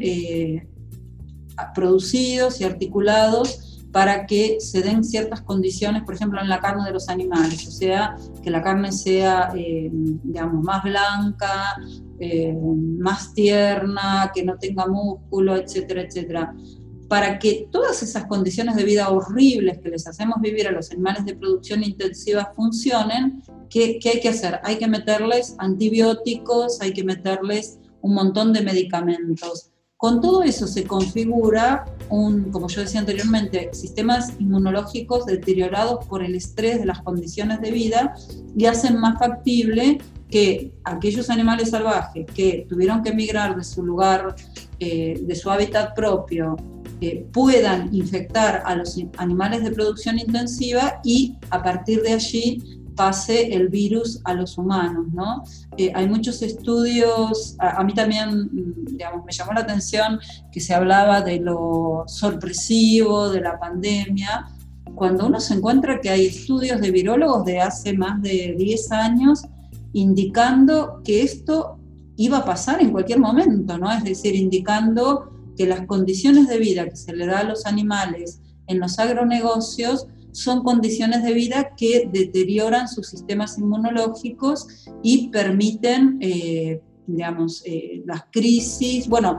producidos 1.74 2.60
y 2.60 2.64
articulados 2.64 3.66
para 3.96 4.26
que 4.26 4.58
se 4.60 4.82
den 4.82 5.02
ciertas 5.02 5.40
condiciones, 5.40 6.02
por 6.02 6.14
ejemplo, 6.14 6.38
en 6.42 6.50
la 6.50 6.60
carne 6.60 6.84
de 6.84 6.92
los 6.92 7.08
animales, 7.08 7.66
o 7.66 7.70
sea, 7.70 8.14
que 8.42 8.50
la 8.50 8.60
carne 8.60 8.92
sea, 8.92 9.52
eh, 9.56 9.88
digamos, 9.90 10.62
más 10.62 10.82
blanca, 10.82 11.76
eh, 12.18 12.54
más 12.98 13.32
tierna, 13.32 14.30
que 14.34 14.44
no 14.44 14.58
tenga 14.58 14.86
músculo, 14.86 15.56
etcétera, 15.56 16.02
etcétera. 16.02 16.54
Para 17.08 17.38
que 17.38 17.68
todas 17.70 18.02
esas 18.02 18.26
condiciones 18.26 18.76
de 18.76 18.84
vida 18.84 19.08
horribles 19.08 19.78
que 19.78 19.88
les 19.88 20.06
hacemos 20.06 20.42
vivir 20.42 20.68
a 20.68 20.72
los 20.72 20.90
animales 20.90 21.24
de 21.24 21.34
producción 21.34 21.82
intensiva 21.82 22.52
funcionen, 22.54 23.42
¿qué, 23.70 23.98
qué 23.98 24.10
hay 24.10 24.20
que 24.20 24.28
hacer? 24.28 24.60
Hay 24.64 24.76
que 24.76 24.88
meterles 24.88 25.54
antibióticos, 25.58 26.82
hay 26.82 26.92
que 26.92 27.02
meterles 27.02 27.78
un 28.02 28.14
montón 28.14 28.52
de 28.52 28.60
medicamentos. 28.60 29.70
Con 29.98 30.20
todo 30.20 30.42
eso 30.42 30.66
se 30.66 30.84
configura 30.84 31.86
un, 32.10 32.50
como 32.50 32.68
yo 32.68 32.82
decía 32.82 33.00
anteriormente, 33.00 33.70
sistemas 33.72 34.34
inmunológicos 34.38 35.24
deteriorados 35.24 36.04
por 36.04 36.22
el 36.22 36.34
estrés 36.34 36.78
de 36.80 36.84
las 36.84 37.00
condiciones 37.00 37.62
de 37.62 37.70
vida 37.70 38.14
y 38.54 38.66
hacen 38.66 39.00
más 39.00 39.18
factible 39.18 39.98
que 40.30 40.74
aquellos 40.84 41.30
animales 41.30 41.70
salvajes 41.70 42.26
que 42.34 42.66
tuvieron 42.68 43.02
que 43.02 43.10
emigrar 43.10 43.56
de 43.56 43.64
su 43.64 43.82
lugar, 43.82 44.36
eh, 44.80 45.18
de 45.22 45.34
su 45.34 45.50
hábitat 45.50 45.94
propio, 45.94 46.56
eh, 47.00 47.26
puedan 47.32 47.94
infectar 47.94 48.62
a 48.66 48.74
los 48.74 48.98
animales 49.16 49.64
de 49.64 49.70
producción 49.70 50.18
intensiva 50.18 51.00
y 51.04 51.38
a 51.48 51.62
partir 51.62 52.02
de 52.02 52.12
allí 52.12 52.80
pase 52.96 53.54
el 53.54 53.68
virus 53.68 54.20
a 54.24 54.34
los 54.34 54.58
humanos, 54.58 55.06
¿no? 55.12 55.44
Eh, 55.76 55.92
hay 55.94 56.08
muchos 56.08 56.42
estudios, 56.42 57.54
a, 57.58 57.84
mí 57.84 57.94
también, 57.94 58.30
mm, 58.30 58.84
digamos, 58.86 59.24
me 59.24 59.32
llamó 59.32 59.52
la 59.52 59.60
atención 59.60 60.18
que 60.50 60.60
se 60.60 60.74
hablaba 60.74 61.20
de 61.20 61.38
lo 61.38 62.04
sorpresivo 62.06 63.30
de 63.30 63.42
la 63.42 63.58
pandemia, 63.58 64.48
cuando 64.94 65.26
uno 65.26 65.40
se 65.40 65.54
encuentra 65.54 66.00
que 66.00 66.08
hay 66.08 66.26
estudios 66.26 66.80
de 66.80 66.90
virólogos 66.90 67.44
de 67.44 67.60
hace 67.60 67.92
más 67.92 68.20
de 68.22 68.54
10 68.58 68.92
años 68.92 69.42
indicando 69.92 71.02
que 71.04 71.22
esto 71.22 71.78
iba 72.16 72.38
a 72.38 72.44
pasar 72.44 72.80
en 72.80 72.90
cualquier 72.90 73.18
momento, 73.18 73.78
¿no? 73.78 73.92
Es 73.92 74.04
decir, 74.04 74.34
indicando 74.34 75.30
que 75.56 75.66
las 75.66 75.86
condiciones 75.86 76.48
de 76.48 76.58
vida 76.58 76.84
que 76.86 76.96
se 76.96 77.14
le 77.14 77.26
da 77.26 77.40
a 77.40 77.44
los 77.44 77.66
animales 77.66 78.40
en 78.66 78.80
los 78.80 78.98
agronegocios 78.98 80.06
son 80.36 80.62
condiciones 80.62 81.22
de 81.22 81.32
vida 81.32 81.70
que 81.78 82.10
deterioran 82.12 82.88
sus 82.88 83.08
sistemas 83.08 83.56
inmunológicos 83.56 84.66
y 85.02 85.28
permiten, 85.28 86.18
eh, 86.20 86.82
digamos, 87.06 87.62
eh, 87.64 88.02
las 88.04 88.24
crisis. 88.30 89.08
Bueno, 89.08 89.36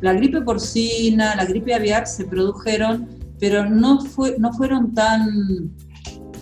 la 0.00 0.12
gripe 0.12 0.42
porcina, 0.42 1.34
la 1.34 1.46
gripe 1.46 1.74
aviar 1.74 2.06
se 2.06 2.26
produjeron, 2.26 3.08
pero 3.40 3.68
no, 3.68 4.04
fue, 4.04 4.36
no 4.38 4.52
fueron 4.52 4.94
tan, 4.94 5.74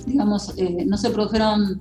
digamos, 0.07 0.53
eh, 0.59 0.85
no 0.85 0.99
se 0.99 1.09
produjeron 1.09 1.81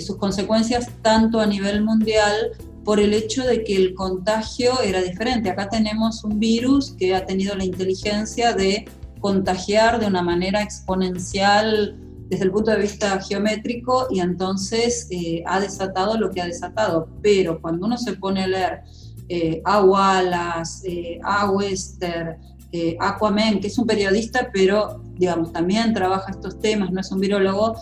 sus 0.00 0.16
consecuencias 0.16 0.90
tanto 1.02 1.38
a 1.38 1.44
nivel 1.44 1.84
mundial 1.84 2.52
por 2.82 2.98
el 2.98 3.12
hecho 3.12 3.44
de 3.44 3.62
que 3.62 3.76
el 3.76 3.94
contagio 3.94 4.80
era 4.82 5.02
diferente. 5.02 5.50
Acá 5.50 5.68
tenemos 5.68 6.24
un 6.24 6.38
virus 6.38 6.92
que 6.92 7.14
ha 7.14 7.26
tenido 7.26 7.54
la 7.54 7.64
inteligencia 7.64 8.54
de 8.54 8.86
contagiar 9.26 9.98
de 9.98 10.06
una 10.06 10.22
manera 10.22 10.62
exponencial 10.62 11.98
desde 12.30 12.44
el 12.44 12.52
punto 12.52 12.70
de 12.70 12.78
vista 12.78 13.20
geométrico 13.20 14.06
y 14.08 14.20
entonces 14.20 15.08
eh, 15.10 15.42
ha 15.46 15.58
desatado 15.58 16.16
lo 16.16 16.30
que 16.30 16.40
ha 16.40 16.46
desatado. 16.46 17.08
Pero 17.22 17.60
cuando 17.60 17.86
uno 17.86 17.98
se 17.98 18.12
pone 18.12 18.44
a 18.44 18.46
leer 18.46 18.82
eh, 19.28 19.60
a 19.64 19.82
Wallace, 19.82 20.88
eh, 20.88 21.20
a 21.24 21.50
Wester, 21.50 22.38
eh, 22.70 22.96
Aquaman, 23.00 23.58
que 23.58 23.66
es 23.66 23.76
un 23.78 23.84
periodista, 23.84 24.48
pero 24.52 25.02
digamos 25.16 25.52
también 25.52 25.92
trabaja 25.92 26.30
estos 26.30 26.60
temas, 26.60 26.92
no 26.92 27.00
es 27.00 27.10
un 27.10 27.18
virólogo, 27.18 27.74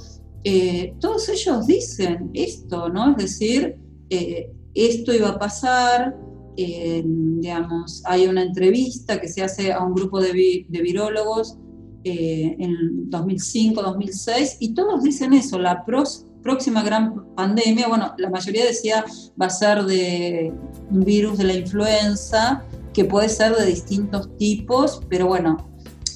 todos 1.01 1.29
ellos 1.29 1.67
dicen 1.67 2.31
esto, 2.35 2.89
¿no? 2.91 3.11
Es 3.13 3.17
decir, 3.17 3.77
esto 4.75 5.13
iba 5.15 5.31
a 5.31 5.39
pasar, 5.39 6.15
digamos, 6.57 8.03
hay 8.07 8.27
una 8.27 8.43
entrevista 8.43 9.21
que 9.21 9.29
se 9.29 9.43
hace 9.43 9.73
a 9.73 9.83
un 9.83 9.95
grupo 9.95 10.21
de, 10.21 10.67
de 10.69 10.83
virólogos 10.83 11.59
eh, 12.07 12.55
en 12.59 13.09
2005, 13.09 13.83
2006, 13.83 14.59
y 14.61 14.75
todos 14.75 15.03
dicen 15.03 15.33
eso, 15.33 15.59
la 15.59 15.87
próxima 16.43 16.83
gran 16.83 17.35
pandemia, 17.35 17.89
bueno, 17.89 18.13
la 18.19 18.29
mayoría 18.29 18.67
decía 18.67 19.07
va 19.41 19.47
a 19.47 19.51
ser 19.51 19.85
de 19.85 20.53
un 20.91 21.01
virus 21.01 21.39
de 21.39 21.45
la 21.45 21.55
influenza, 21.55 22.63
que 22.93 23.07
puede 23.07 23.31
ser 23.31 23.57
de 23.57 23.65
distintos 23.65 24.37
tipos, 24.37 25.01
pero 25.09 25.29
bueno, 25.29 25.57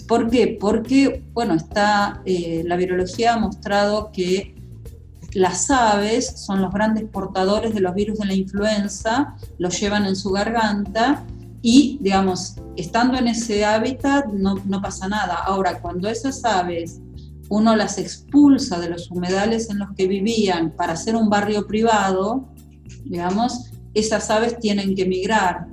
¿por 0.07 0.29
qué? 0.29 0.59
Porque, 0.61 1.24
bueno, 1.33 1.55
está, 1.55 2.20
eh, 2.27 2.62
la 2.66 2.77
virología 2.77 3.33
ha 3.33 3.38
mostrado 3.38 4.11
que 4.12 4.58
las 5.32 5.70
aves 5.70 6.40
son 6.40 6.62
los 6.62 6.72
grandes 6.72 7.04
portadores 7.04 7.74
de 7.74 7.80
los 7.80 7.94
virus 7.94 8.18
de 8.18 8.26
la 8.26 8.34
influenza, 8.34 9.36
los 9.58 9.78
llevan 9.78 10.06
en 10.06 10.16
su 10.16 10.30
garganta 10.30 11.24
y, 11.60 11.98
digamos, 12.00 12.56
estando 12.76 13.18
en 13.18 13.28
ese 13.28 13.64
hábitat 13.64 14.26
no, 14.26 14.56
pasa 14.80 15.08
nada. 15.08 15.34
Ahora, 15.34 15.80
cuando 15.80 16.08
esas 16.08 16.44
aves 16.44 17.00
uno 17.50 17.74
las 17.76 17.98
expulsa 17.98 18.78
de 18.78 18.90
los 18.90 19.10
humedales 19.10 19.70
en 19.70 19.78
los 19.78 19.88
que 19.96 20.06
vivían 20.06 20.70
para 20.70 20.92
hacer 20.92 21.16
un 21.16 21.30
barrio 21.30 21.66
privado, 21.66 22.48
digamos, 23.04 23.70
esas 23.94 24.30
aves 24.30 24.58
tienen 24.58 24.94
que 24.94 25.06
migrar 25.06 25.66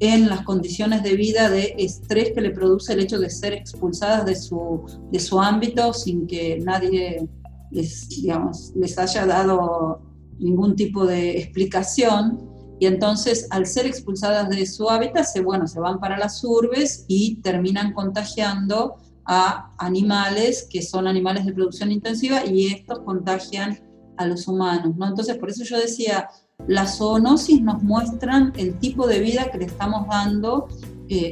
en 0.00 0.28
las 0.28 0.42
condiciones 0.42 1.04
de 1.04 1.14
vida 1.14 1.48
de 1.48 1.76
estrés 1.78 2.32
que 2.34 2.40
le 2.40 2.50
produce 2.50 2.92
el 2.92 3.00
hecho 3.00 3.20
de 3.20 3.30
ser 3.30 3.52
expulsadas 3.52 4.26
de 4.26 4.34
su, 4.34 4.82
de 5.12 5.20
su 5.20 5.40
ámbito 5.40 5.92
sin 5.92 6.26
que 6.26 6.58
nadie 6.60 7.28
les, 7.72 8.08
digamos, 8.08 8.72
les 8.76 8.98
haya 8.98 9.26
dado 9.26 10.02
ningún 10.38 10.76
tipo 10.76 11.06
de 11.06 11.38
explicación 11.38 12.48
y 12.78 12.86
entonces 12.86 13.46
al 13.50 13.66
ser 13.66 13.86
expulsadas 13.86 14.48
de 14.48 14.66
su 14.66 14.90
hábitat 14.90 15.24
se, 15.24 15.40
bueno, 15.40 15.66
se 15.66 15.78
van 15.78 16.00
para 16.00 16.18
las 16.18 16.42
urbes 16.42 17.04
y 17.06 17.36
terminan 17.36 17.92
contagiando 17.92 18.96
a 19.24 19.72
animales 19.78 20.66
que 20.68 20.82
son 20.82 21.06
animales 21.06 21.46
de 21.46 21.52
producción 21.52 21.92
intensiva 21.92 22.44
y 22.44 22.66
estos 22.72 23.00
contagian 23.00 23.80
a 24.16 24.26
los 24.26 24.48
humanos. 24.48 24.96
¿no? 24.96 25.06
Entonces 25.06 25.36
por 25.36 25.50
eso 25.50 25.62
yo 25.64 25.78
decía, 25.78 26.28
las 26.66 26.98
zoonosis 26.98 27.62
nos 27.62 27.82
muestran 27.82 28.52
el 28.56 28.78
tipo 28.78 29.06
de 29.06 29.20
vida 29.20 29.50
que 29.50 29.58
le 29.58 29.66
estamos 29.66 30.08
dando 30.08 30.68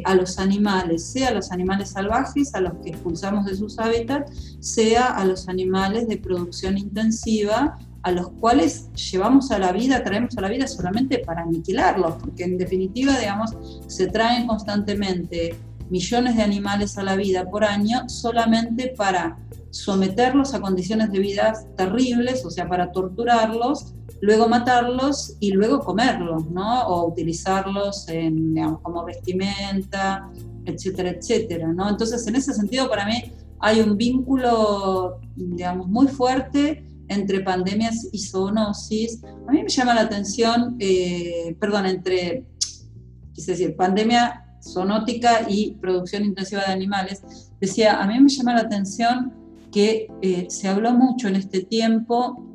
a 0.04 0.14
los 0.14 0.38
animales, 0.38 1.04
sea 1.12 1.28
a 1.28 1.34
los 1.34 1.50
animales 1.52 1.90
salvajes, 1.90 2.54
a 2.54 2.60
los 2.60 2.74
que 2.82 2.90
expulsamos 2.90 3.46
de 3.46 3.56
sus 3.56 3.78
hábitats, 3.78 4.56
sea 4.60 5.06
a 5.06 5.24
los 5.24 5.48
animales 5.48 6.08
de 6.08 6.16
producción 6.16 6.78
intensiva 6.78 7.78
a 8.02 8.12
los 8.12 8.30
cuales 8.30 8.90
llevamos 8.94 9.50
a 9.50 9.58
la 9.58 9.72
vida, 9.72 10.02
traemos 10.02 10.36
a 10.38 10.40
la 10.40 10.48
vida 10.48 10.66
solamente 10.66 11.18
para 11.18 11.42
aniquilarlos, 11.42 12.14
porque 12.20 12.44
en 12.44 12.56
definitiva, 12.56 13.18
digamos, 13.18 13.50
se 13.86 14.06
traen 14.06 14.46
constantemente 14.46 15.54
millones 15.90 16.36
de 16.36 16.42
animales 16.42 16.96
a 16.96 17.02
la 17.02 17.16
vida 17.16 17.44
por 17.50 17.64
año 17.64 18.08
solamente 18.08 18.94
para 18.96 19.38
someterlos 19.70 20.54
a 20.54 20.60
condiciones 20.60 21.12
de 21.12 21.18
vida 21.18 21.52
terribles, 21.76 22.44
o 22.44 22.50
sea, 22.50 22.68
para 22.68 22.90
torturarlos, 22.92 23.94
luego 24.20 24.48
matarlos 24.48 25.36
y 25.40 25.52
luego 25.52 25.80
comerlos, 25.80 26.50
¿no? 26.50 26.86
O 26.86 27.08
utilizarlos 27.08 28.08
en, 28.08 28.54
como 28.82 29.04
vestimenta, 29.04 30.30
etcétera, 30.64 31.10
etcétera, 31.10 31.72
¿no? 31.72 31.88
Entonces, 31.88 32.26
en 32.26 32.36
ese 32.36 32.52
sentido, 32.52 32.88
para 32.88 33.06
mí 33.06 33.32
hay 33.60 33.80
un 33.80 33.96
vínculo, 33.96 35.20
digamos, 35.36 35.88
muy 35.88 36.08
fuerte 36.08 36.84
entre 37.08 37.40
pandemias 37.40 38.08
y 38.12 38.18
zoonosis. 38.18 39.22
A 39.48 39.52
mí 39.52 39.62
me 39.62 39.68
llama 39.68 39.94
la 39.94 40.02
atención, 40.02 40.76
eh, 40.78 41.56
perdón, 41.58 41.86
entre, 41.86 42.44
quise 43.32 43.52
decir, 43.52 43.76
pandemia 43.76 44.46
zoonótica 44.62 45.46
y 45.48 45.72
producción 45.72 46.24
intensiva 46.24 46.62
de 46.66 46.72
animales. 46.72 47.22
Decía, 47.60 48.00
a 48.00 48.06
mí 48.06 48.18
me 48.20 48.28
llama 48.28 48.54
la 48.54 48.60
atención 48.60 49.32
que 49.72 50.08
eh, 50.22 50.46
se 50.50 50.68
habló 50.68 50.92
mucho 50.92 51.28
en 51.28 51.36
este 51.36 51.60
tiempo 51.60 52.49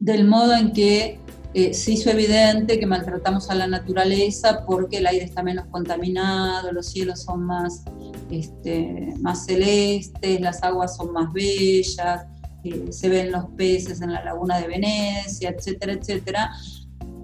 del 0.00 0.26
modo 0.26 0.54
en 0.54 0.72
que 0.72 1.18
eh, 1.54 1.72
se 1.72 1.92
hizo 1.92 2.10
evidente 2.10 2.78
que 2.78 2.86
maltratamos 2.86 3.50
a 3.50 3.54
la 3.54 3.66
naturaleza 3.66 4.64
porque 4.66 4.98
el 4.98 5.06
aire 5.06 5.24
está 5.24 5.42
menos 5.42 5.66
contaminado, 5.70 6.72
los 6.72 6.86
cielos 6.88 7.22
son 7.22 7.44
más, 7.44 7.84
este, 8.30 9.14
más 9.20 9.46
celestes, 9.46 10.40
las 10.40 10.62
aguas 10.62 10.96
son 10.96 11.12
más 11.12 11.32
bellas, 11.32 12.26
eh, 12.64 12.86
se 12.90 13.08
ven 13.08 13.32
los 13.32 13.46
peces 13.56 14.02
en 14.02 14.12
la 14.12 14.24
laguna 14.24 14.60
de 14.60 14.68
Venecia, 14.68 15.50
etcétera, 15.50 15.94
etcétera. 15.94 16.52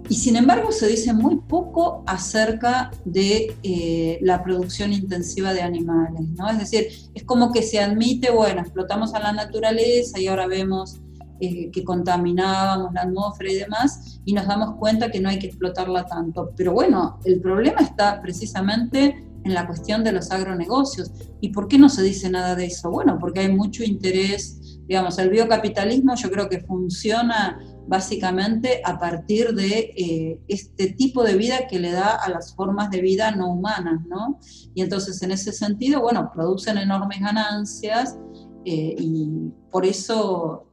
Y 0.09 0.15
sin 0.15 0.35
embargo 0.35 0.71
se 0.71 0.87
dice 0.87 1.13
muy 1.13 1.37
poco 1.37 2.03
acerca 2.05 2.91
de 3.05 3.55
eh, 3.63 4.19
la 4.21 4.43
producción 4.43 4.93
intensiva 4.93 5.53
de 5.53 5.61
animales, 5.61 6.21
¿no? 6.35 6.49
Es 6.49 6.59
decir, 6.59 6.87
es 7.13 7.23
como 7.23 7.51
que 7.51 7.63
se 7.63 7.79
admite, 7.79 8.31
bueno, 8.31 8.61
explotamos 8.61 9.13
a 9.13 9.19
la 9.19 9.33
naturaleza 9.33 10.19
y 10.19 10.27
ahora 10.27 10.45
vemos 10.45 10.99
eh, 11.39 11.69
que 11.71 11.83
contaminábamos 11.83 12.93
la 12.93 13.01
atmósfera 13.01 13.51
y 13.51 13.55
demás, 13.55 14.21
y 14.25 14.33
nos 14.33 14.47
damos 14.47 14.75
cuenta 14.75 15.11
que 15.11 15.19
no 15.19 15.29
hay 15.29 15.39
que 15.39 15.47
explotarla 15.47 16.05
tanto. 16.05 16.51
Pero 16.55 16.73
bueno, 16.73 17.19
el 17.25 17.41
problema 17.41 17.81
está 17.81 18.21
precisamente 18.21 19.25
en 19.45 19.53
la 19.53 19.67
cuestión 19.67 20.03
de 20.03 20.11
los 20.11 20.31
agronegocios. 20.31 21.11
¿Y 21.39 21.49
por 21.49 21.67
qué 21.67 21.77
no 21.77 21.87
se 21.87 22.03
dice 22.03 22.29
nada 22.29 22.55
de 22.55 22.65
eso? 22.65 22.89
Bueno, 22.89 23.17
porque 23.19 23.41
hay 23.41 23.51
mucho 23.51 23.83
interés, 23.83 24.79
digamos, 24.87 25.17
el 25.19 25.29
biocapitalismo 25.29 26.15
yo 26.15 26.31
creo 26.31 26.49
que 26.49 26.61
funciona 26.61 27.59
básicamente 27.87 28.81
a 28.83 28.97
partir 28.97 29.53
de 29.53 29.93
eh, 29.95 30.39
este 30.47 30.93
tipo 30.93 31.23
de 31.23 31.35
vida 31.35 31.67
que 31.69 31.79
le 31.79 31.91
da 31.91 32.15
a 32.15 32.29
las 32.29 32.55
formas 32.55 32.89
de 32.89 33.01
vida 33.01 33.31
no 33.31 33.51
humanas, 33.51 34.01
¿no? 34.07 34.39
Y 34.73 34.81
entonces 34.81 35.21
en 35.21 35.31
ese 35.31 35.51
sentido, 35.51 36.01
bueno, 36.01 36.31
producen 36.33 36.79
enormes 36.79 37.19
ganancias 37.19 38.17
eh, 38.65 38.95
y 38.97 39.51
por 39.71 39.85
eso 39.85 40.65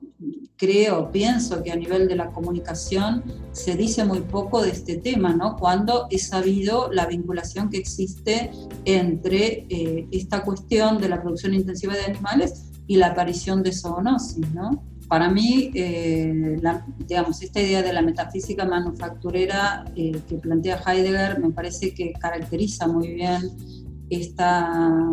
creo, 0.56 1.10
pienso 1.10 1.60
que 1.62 1.72
a 1.72 1.76
nivel 1.76 2.06
de 2.06 2.14
la 2.14 2.30
comunicación 2.30 3.24
se 3.50 3.74
dice 3.74 4.04
muy 4.04 4.20
poco 4.20 4.62
de 4.62 4.70
este 4.70 4.96
tema, 4.96 5.34
¿no? 5.34 5.56
Cuando 5.56 6.06
he 6.08 6.18
sabido 6.18 6.88
la 6.92 7.06
vinculación 7.06 7.68
que 7.68 7.78
existe 7.78 8.52
entre 8.84 9.66
eh, 9.68 10.06
esta 10.12 10.44
cuestión 10.44 10.98
de 10.98 11.08
la 11.08 11.20
producción 11.20 11.54
intensiva 11.54 11.94
de 11.94 12.04
animales 12.04 12.70
y 12.86 12.96
la 12.96 13.08
aparición 13.08 13.64
de 13.64 13.72
zoonosis, 13.72 14.52
¿no? 14.54 14.84
Para 15.08 15.28
mí, 15.28 15.70
eh, 15.74 16.56
digamos, 17.08 17.42
esta 17.42 17.60
idea 17.60 17.82
de 17.82 17.92
la 17.92 18.00
metafísica 18.00 18.64
manufacturera 18.64 19.84
eh, 19.96 20.12
que 20.28 20.36
plantea 20.36 20.80
Heidegger 20.86 21.40
me 21.40 21.50
parece 21.50 21.92
que 21.92 22.12
caracteriza 22.12 22.86
muy 22.86 23.08
bien 23.14 23.50
esta 24.20 24.70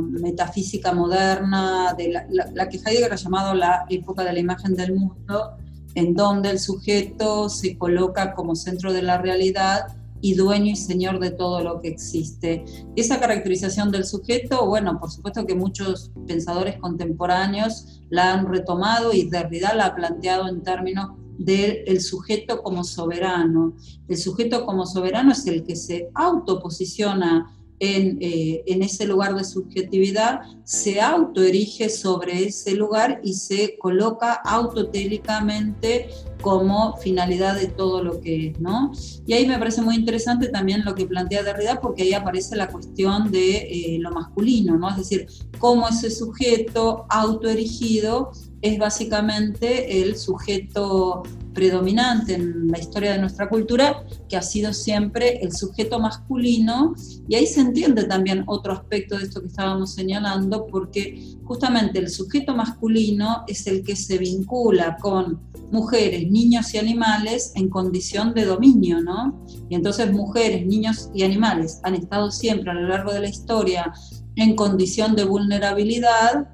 metafísica 0.09 0.93
moderna, 0.93 1.93
de 1.97 2.09
la, 2.29 2.69
que 2.69 2.77
Heidegger 2.77 3.13
ha 3.13 3.15
llamado 3.15 3.53
la 3.53 3.85
época 3.89 4.23
de 4.23 4.33
la 4.33 4.39
imagen 4.39 4.75
del 4.75 4.95
mundo, 4.95 5.57
en 5.95 6.13
donde 6.13 6.51
el 6.51 6.59
sujeto 6.59 7.49
se 7.49 7.77
coloca 7.77 8.33
como 8.33 8.55
centro 8.55 8.91
de 8.93 9.01
la 9.01 9.17
realidad 9.17 9.95
y 10.21 10.33
dueño 10.33 10.71
y 10.71 10.75
señor 10.75 11.19
de 11.19 11.31
todo 11.31 11.63
lo 11.63 11.79
que 11.79 11.88
existe. 11.88 12.65
Esa 12.95 13.19
caracterización 13.19 13.89
del 13.89 14.05
sujeto, 14.05 14.65
bueno, 14.67 14.99
por 14.99 15.12
supuesto 15.12 15.45
que 15.45 15.55
muchos 15.55 16.12
pensadores 16.27 16.77
contemporáneos 16.77 18.01
la 18.09 18.33
han 18.33 18.47
retomado 18.47 19.13
y 19.13 19.29
Derrida 19.29 19.73
la 19.73 19.88
ha 19.88 19.95
planteado 19.95 20.49
en 20.49 20.62
términos 20.62 21.12
del 21.38 22.01
sujeto 22.01 22.62
como 22.62 22.83
soberano. 22.83 23.73
El 24.09 24.17
sujeto 24.17 24.65
como 24.65 24.85
soberano 24.85 25.31
es 25.31 25.47
el 25.47 25.63
que 25.63 25.77
se 25.77 26.09
autoposiciona 26.13 27.55
eh, 27.81 28.63
en, 28.65 28.83
ese 28.83 29.05
lugar 29.05 29.35
de 29.35 29.43
subjetividad, 29.43 30.41
se 30.63 30.99
autoerige 30.99 31.89
sobre 31.89 32.45
ese 32.45 32.75
lugar 32.75 33.21
y 33.23 33.33
se 33.33 33.77
coloca 33.77 34.33
autotélicamente 34.33 36.09
como 36.41 36.97
finalidad 36.97 37.55
de 37.59 37.67
todo 37.67 38.03
lo 38.03 38.19
que 38.19 38.47
es, 38.47 38.59
¿no? 38.59 38.91
Y 39.25 39.33
ahí 39.33 39.47
me 39.47 39.57
parece 39.57 39.81
muy 39.81 39.95
interesante 39.95 40.47
también 40.49 40.83
lo 40.83 40.95
que 40.95 41.05
plantea 41.05 41.43
Derrida, 41.43 41.79
porque 41.81 42.03
ahí 42.03 42.13
aparece 42.13 42.55
la 42.55 42.67
cuestión 42.67 43.31
de 43.31 43.57
eh, 43.57 43.97
lo 43.99 44.11
masculino, 44.11 44.77
¿no? 44.77 44.89
Es 44.89 44.97
decir, 44.97 45.27
cómo 45.57 45.87
ese 45.87 46.11
sujeto 46.11 47.05
autoerigido 47.09 48.31
es 48.62 48.78
básicamente 48.78 50.02
el 50.02 50.17
sujeto 50.17 51.24
predominante 51.54 52.36
en 52.36 52.67
la 52.67 52.80
historia 52.80 53.13
de 53.13 53.19
nuestra 53.19 53.50
cultura, 53.50 54.04
que 54.28 54.38
ha 54.38 54.41
sido 54.41 54.74
siempre 54.74 55.39
el 55.41 55.52
sujeto 55.52 56.00
masculino, 56.00 56.93
y 57.28 57.36
ahí 57.36 57.48
se 57.48 57.62
entiende 57.62 58.04
también 58.06 58.43
otro 58.48 58.74
aspecto 58.74 59.17
de 59.17 59.24
esto 59.24 59.41
que 59.41 59.48
estábamos 59.48 59.93
señalando, 59.93 60.67
porque 60.67 61.38
justamente 61.43 62.00
el 62.00 62.10
sujeto 62.10 62.56
masculino 62.56 63.43
es 63.48 63.65
el 63.67 63.84
que 63.84 63.95
se 63.95 64.17
vincula 64.17 64.98
con 65.02 65.41
mujeres, 65.72 66.30
niños 66.30 66.74
y 66.74 66.78
animales 66.78 67.52
en 67.56 67.69
condición 67.69 68.34
de 68.34 68.45
dominio, 68.45 69.02
¿no? 69.02 69.45
Y 69.69 69.76
entonces 69.76 70.12
mujeres, 70.12 70.65
niños 70.65 71.10
y 71.13 71.24
animales 71.24 71.80
han 71.84 71.95
estado 71.95 72.32
siempre 72.32 72.72
a 72.72 72.74
lo 72.74 72.88
largo 72.88 73.13
de 73.13 73.19
la 73.19 73.30
historia 73.30 73.93
en 74.36 74.56
condición 74.56 75.15
de 75.15 75.26
vulnerabilidad, 75.26 76.48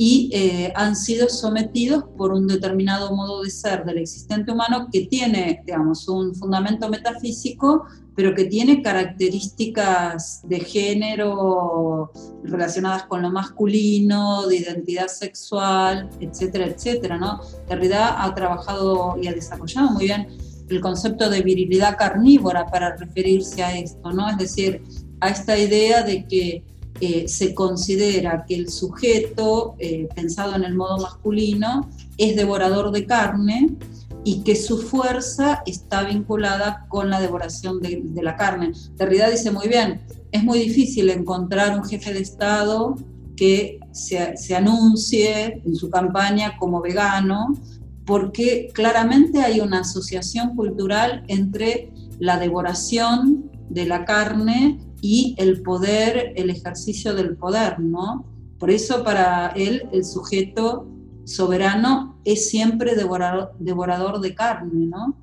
y 0.00 0.30
eh, 0.32 0.72
han 0.76 0.94
sido 0.94 1.28
sometidos 1.28 2.04
por 2.16 2.32
un 2.32 2.46
determinado 2.46 3.16
modo 3.16 3.42
de 3.42 3.50
ser 3.50 3.84
del 3.84 3.98
existente 3.98 4.52
humano 4.52 4.86
que 4.92 5.08
tiene, 5.08 5.60
digamos, 5.66 6.06
un 6.06 6.36
fundamento 6.36 6.88
metafísico, 6.88 7.84
pero 8.14 8.32
que 8.32 8.44
tiene 8.44 8.80
características 8.80 10.42
de 10.44 10.60
género 10.60 12.12
relacionadas 12.44 13.06
con 13.06 13.22
lo 13.22 13.30
masculino, 13.32 14.46
de 14.46 14.58
identidad 14.58 15.08
sexual, 15.08 16.08
etcétera, 16.20 16.66
etcétera, 16.66 17.18
¿no? 17.18 17.40
Derrida 17.68 18.22
ha 18.22 18.32
trabajado 18.36 19.16
y 19.20 19.26
ha 19.26 19.32
desarrollado 19.32 19.90
muy 19.90 20.04
bien 20.04 20.28
el 20.68 20.80
concepto 20.80 21.28
de 21.28 21.42
virilidad 21.42 21.96
carnívora 21.98 22.66
para 22.66 22.94
referirse 22.94 23.64
a 23.64 23.76
esto, 23.76 24.12
¿no? 24.12 24.30
Es 24.30 24.38
decir, 24.38 24.80
a 25.18 25.30
esta 25.30 25.58
idea 25.58 26.04
de 26.04 26.24
que 26.24 26.62
eh, 27.00 27.28
se 27.28 27.54
considera 27.54 28.44
que 28.46 28.56
el 28.56 28.70
sujeto, 28.70 29.76
eh, 29.78 30.08
pensado 30.14 30.56
en 30.56 30.64
el 30.64 30.74
modo 30.74 30.98
masculino, 30.98 31.88
es 32.16 32.34
devorador 32.34 32.90
de 32.90 33.06
carne 33.06 33.76
y 34.24 34.42
que 34.42 34.56
su 34.56 34.78
fuerza 34.78 35.62
está 35.64 36.02
vinculada 36.02 36.86
con 36.88 37.08
la 37.08 37.20
devoración 37.20 37.80
de, 37.80 38.02
la 38.20 38.36
carne. 38.36 38.72
Derrida 38.96 39.30
dice 39.30 39.52
muy 39.52 39.68
bien, 39.68 40.00
es 40.32 40.42
muy 40.42 40.58
difícil 40.58 41.08
encontrar 41.10 41.78
un 41.78 41.84
jefe 41.84 42.12
de 42.12 42.20
Estado 42.20 42.96
que 43.36 43.78
se, 43.92 44.36
se 44.36 44.56
anuncie 44.56 45.62
en 45.64 45.76
su 45.76 45.90
campaña 45.90 46.56
como 46.58 46.80
vegano, 46.80 47.54
porque 48.04 48.70
claramente 48.74 49.40
hay 49.40 49.60
una 49.60 49.80
asociación 49.80 50.56
cultural 50.56 51.24
entre 51.28 51.92
la 52.18 52.38
devoración 52.38 53.50
de 53.70 53.86
la 53.86 54.04
carne 54.04 54.80
y 55.00 55.34
el 55.38 55.62
poder, 55.62 56.32
el 56.36 56.50
ejercicio 56.50 57.14
del 57.14 57.36
poder, 57.36 57.78
¿no? 57.80 58.24
Por 58.58 58.70
eso 58.70 59.04
para 59.04 59.48
él 59.48 59.88
el 59.92 60.04
sujeto 60.04 60.88
soberano 61.24 62.18
es 62.24 62.48
siempre 62.48 62.96
devorador, 62.96 63.52
devorador 63.58 64.20
de 64.20 64.34
carne, 64.34 64.86
¿no? 64.86 65.16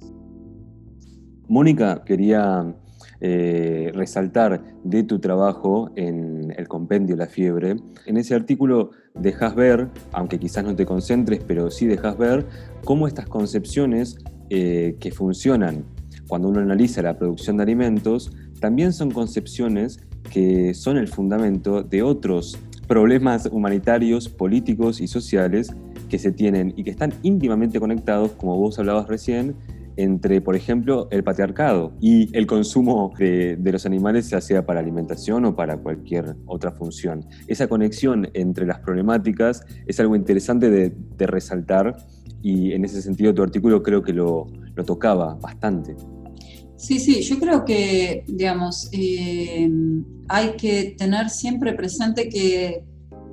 Mónica, 1.47 2.03
quería 2.05 2.75
eh, 3.21 3.91
resaltar 3.93 4.61
de 4.83 5.03
tu 5.03 5.19
trabajo 5.19 5.91
en 5.95 6.53
el 6.57 6.67
compendio 6.67 7.15
La 7.15 7.27
Fiebre. 7.27 7.75
En 8.05 8.17
ese 8.17 8.35
artículo 8.35 8.91
dejas 9.13 9.55
ver, 9.55 9.89
aunque 10.11 10.39
quizás 10.39 10.63
no 10.63 10.75
te 10.75 10.85
concentres, 10.85 11.41
pero 11.45 11.71
sí 11.71 11.87
dejas 11.87 12.17
ver 12.17 12.45
cómo 12.83 13.07
estas 13.07 13.27
concepciones 13.27 14.17
eh, 14.49 14.97
que 14.99 15.11
funcionan 15.11 15.85
cuando 16.27 16.49
uno 16.49 16.59
analiza 16.59 17.01
la 17.01 17.17
producción 17.17 17.57
de 17.57 17.63
alimentos 17.63 18.31
también 18.59 18.93
son 18.93 19.11
concepciones 19.11 19.99
que 20.31 20.73
son 20.73 20.97
el 20.97 21.07
fundamento 21.07 21.83
de 21.83 22.03
otros 22.03 22.57
problemas 22.87 23.47
humanitarios, 23.51 24.29
políticos 24.29 25.01
y 25.01 25.07
sociales 25.07 25.73
que 26.09 26.19
se 26.19 26.31
tienen 26.31 26.73
y 26.75 26.83
que 26.83 26.91
están 26.91 27.13
íntimamente 27.23 27.79
conectados, 27.79 28.31
como 28.31 28.57
vos 28.57 28.77
hablabas 28.77 29.07
recién, 29.07 29.55
entre, 29.97 30.41
por 30.41 30.55
ejemplo, 30.55 31.07
el 31.11 31.23
patriarcado 31.23 31.93
y 32.01 32.35
el 32.37 32.47
consumo 32.47 33.13
de, 33.17 33.57
los 33.71 33.85
animales, 33.85 34.29
ya 34.29 34.41
sea 34.41 34.65
para 34.65 34.79
alimentación 34.79 35.45
o 35.45 35.55
para 35.55 35.77
cualquier 35.77 36.35
otra 36.45 36.71
función. 36.71 37.25
Esa 37.47 37.67
conexión 37.67 38.29
entre 38.33 38.65
las 38.65 38.79
problemáticas 38.79 39.65
es 39.87 39.99
algo 39.99 40.15
interesante 40.15 40.69
de, 40.69 40.93
resaltar 41.25 41.95
y 42.41 42.73
en 42.73 42.85
ese 42.85 43.01
sentido 43.01 43.33
tu 43.33 43.41
artículo 43.41 43.81
creo 43.81 44.03
que 44.03 44.13
lo, 44.13 44.47
tocaba 44.85 45.35
bastante. 45.35 45.95
Sí, 46.77 46.99
sí, 46.99 47.21
yo 47.21 47.39
creo 47.39 47.63
que, 47.63 48.25
digamos, 48.27 48.89
eh, 48.91 49.69
hay 50.27 50.51
que 50.57 50.95
tener 50.97 51.29
siempre 51.29 51.73
presente 51.73 52.27
que 52.27 52.83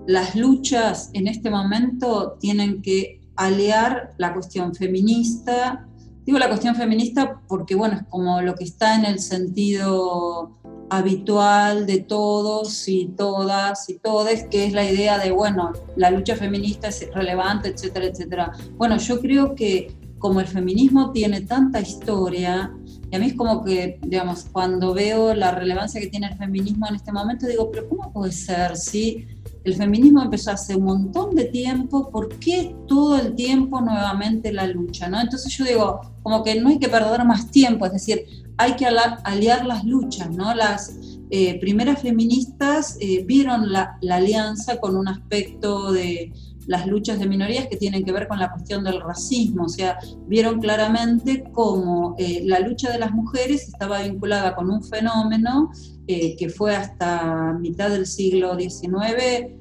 las 0.06 0.34
luchas 0.36 1.10
en 1.12 1.26
este 1.26 1.50
momento 1.50 2.36
tienen 2.40 2.82
que 2.82 3.20
aliar 3.36 4.14
la 4.18 4.32
cuestión 4.32 4.74
feminista, 4.74 5.88
digo 6.24 6.38
la 6.38 6.48
cuestión 6.48 6.76
feminista 6.76 7.40
porque, 7.48 7.74
bueno, 7.74 7.96
es 7.96 8.06
como 8.08 8.40
lo 8.42 8.54
que 8.54 8.64
está 8.64 8.94
en 8.96 9.06
el 9.06 9.18
sentido 9.18 10.52
habitual 10.90 11.86
de 11.86 11.98
todos 12.00 12.86
y 12.86 13.06
todas 13.16 13.88
y 13.88 13.94
todes, 13.94 14.44
que 14.50 14.66
es 14.66 14.72
la 14.72 14.88
idea 14.88 15.18
de, 15.18 15.30
bueno, 15.30 15.72
la 15.96 16.10
lucha 16.10 16.36
feminista 16.36 16.88
es 16.88 17.08
relevante, 17.14 17.70
etcétera, 17.70 18.06
etcétera. 18.06 18.52
Bueno, 18.76 18.98
yo 18.98 19.20
creo 19.20 19.54
que 19.54 19.96
como 20.18 20.40
el 20.40 20.46
feminismo 20.46 21.10
tiene 21.10 21.40
tanta 21.40 21.80
historia, 21.80 22.72
y 23.12 23.16
a 23.16 23.18
mí 23.18 23.26
es 23.26 23.34
como 23.34 23.62
que, 23.62 23.98
digamos, 24.00 24.46
cuando 24.50 24.94
veo 24.94 25.34
la 25.34 25.50
relevancia 25.50 26.00
que 26.00 26.06
tiene 26.06 26.28
el 26.28 26.38
feminismo 26.38 26.86
en 26.88 26.94
este 26.94 27.12
momento, 27.12 27.46
digo, 27.46 27.70
pero 27.70 27.86
¿cómo 27.86 28.10
puede 28.10 28.32
ser 28.32 28.74
si 28.74 29.26
el 29.64 29.74
feminismo 29.74 30.22
empezó 30.22 30.52
hace 30.52 30.74
un 30.74 30.84
montón 30.84 31.34
de 31.34 31.44
tiempo, 31.44 32.10
¿por 32.10 32.30
qué 32.38 32.74
todo 32.88 33.18
el 33.18 33.34
tiempo 33.34 33.82
nuevamente 33.82 34.50
la 34.50 34.66
lucha? 34.66 35.10
¿no? 35.10 35.20
Entonces 35.20 35.54
yo 35.54 35.66
digo, 35.66 36.00
como 36.22 36.42
que 36.42 36.58
no 36.58 36.70
hay 36.70 36.78
que 36.78 36.88
perder 36.88 37.22
más 37.26 37.50
tiempo, 37.50 37.84
es 37.84 37.92
decir, 37.92 38.24
hay 38.56 38.76
que 38.76 38.86
aliar 38.86 39.66
las 39.66 39.84
luchas, 39.84 40.30
¿no? 40.30 40.54
Las 40.54 40.96
eh, 41.30 41.60
primeras 41.60 42.00
feministas 42.00 42.96
eh, 42.98 43.24
vieron 43.26 43.72
la, 43.72 43.98
alianza 44.10 44.78
con 44.80 44.96
un 44.96 45.08
aspecto 45.08 45.92
de 45.92 46.32
las 46.66 46.86
luchas 46.86 47.18
de 47.18 47.26
minorías 47.26 47.66
que 47.68 47.76
tienen 47.76 48.04
que 48.04 48.12
ver 48.12 48.28
con 48.28 48.38
la 48.38 48.50
cuestión 48.50 48.84
del 48.84 49.00
racismo, 49.00 49.64
o 49.64 49.68
sea, 49.68 49.98
vieron 50.26 50.60
claramente 50.60 51.44
cómo 51.52 52.14
eh, 52.18 52.42
la 52.44 52.60
lucha 52.60 52.90
de 52.90 52.98
las 52.98 53.12
mujeres 53.12 53.68
estaba 53.68 54.02
vinculada 54.02 54.54
con 54.54 54.70
un 54.70 54.82
fenómeno 54.82 55.70
que 56.06 56.52
fue 56.54 56.76
hasta 56.76 57.54
mitad 57.58 57.88
del 57.88 58.06
siglo 58.06 58.58
XIX, 58.58 59.54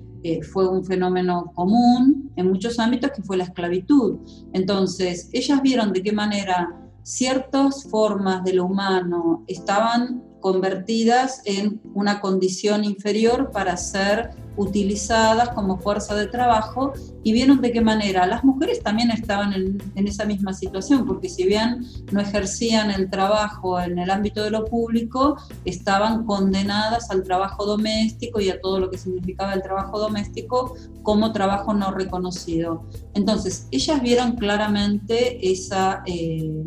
fue 0.51 0.67
un 0.67 0.83
fenómeno 0.83 1.51
común 1.55 2.29
en 2.35 2.49
muchos 2.49 2.77
ámbitos, 2.77 3.11
que 3.11 3.23
fue 3.23 3.37
la 3.37 3.45
esclavitud. 3.45 4.17
Entonces, 4.51 5.29
ellas 5.31 5.61
vieron 5.61 5.93
de 5.93 6.03
qué 6.03 6.11
manera 6.11 6.81
ciertas 7.03 7.83
formas 7.89 8.43
de 8.43 8.53
lo 8.53 8.65
humano 8.65 9.43
estaban 9.47 10.23
convertidas 10.41 11.41
en 11.45 11.79
una 11.93 12.19
condición 12.19 12.83
inferior 12.83 13.51
para 13.51 13.77
ser 13.77 14.31
utilizadas 14.57 15.49
como 15.49 15.77
fuerza 15.77 16.15
de 16.15 16.27
trabajo 16.27 16.93
y 17.23 17.31
vieron 17.31 17.61
de 17.61 17.71
qué 17.71 17.81
manera 17.81 18.25
las 18.25 18.43
mujeres 18.43 18.81
también 18.83 19.11
estaban 19.11 19.53
en, 19.53 20.07
esa 20.07 20.25
misma 20.25 20.53
situación, 20.53 21.05
porque 21.05 21.29
si 21.29 21.45
bien 21.45 21.85
no 22.11 22.19
ejercían 22.19 22.91
el 22.91 23.09
trabajo 23.09 23.79
en 23.79 23.97
el 23.99 24.09
ámbito 24.09 24.43
de 24.43 24.51
lo 24.51 24.65
público, 24.65 25.37
estaban 25.63 26.25
condenadas 26.25 27.09
al 27.11 27.23
trabajo 27.23 27.65
doméstico 27.65 28.41
y 28.41 28.49
a 28.49 28.59
todo 28.59 28.79
lo 28.79 28.89
que 28.89 28.97
significaba 28.97 29.53
el 29.53 29.61
trabajo 29.61 29.99
doméstico 29.99 30.75
como 31.03 31.31
trabajo 31.31 31.73
no 31.73 31.91
reconocido. 31.91 32.83
Entonces, 33.13 33.67
ellas 33.71 34.01
vieron 34.01 34.33
claramente 34.33 35.51
esa... 35.51 36.03
Eh, 36.05 36.63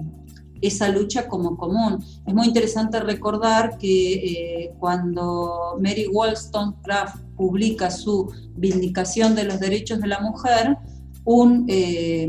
esa 0.67 0.89
lucha 0.89 1.29
como 1.29 1.57
común. 1.57 2.03
Es 2.27 2.35
muy 2.35 2.47
interesante 2.47 2.99
recordar 3.01 3.77
que 3.79 4.13
eh, 4.15 4.75
cuando 4.79 5.77
Mary 5.81 6.07
Wollstonecraft 6.07 7.23
publica 7.37 7.91
su 7.91 8.33
Vindicación 8.57 9.35
de 9.35 9.45
los 9.45 9.61
Derechos 9.61 10.01
de 10.01 10.09
la 10.09 10.21
Mujer, 10.21 10.79
un, 11.25 11.67
eh, 11.69 12.29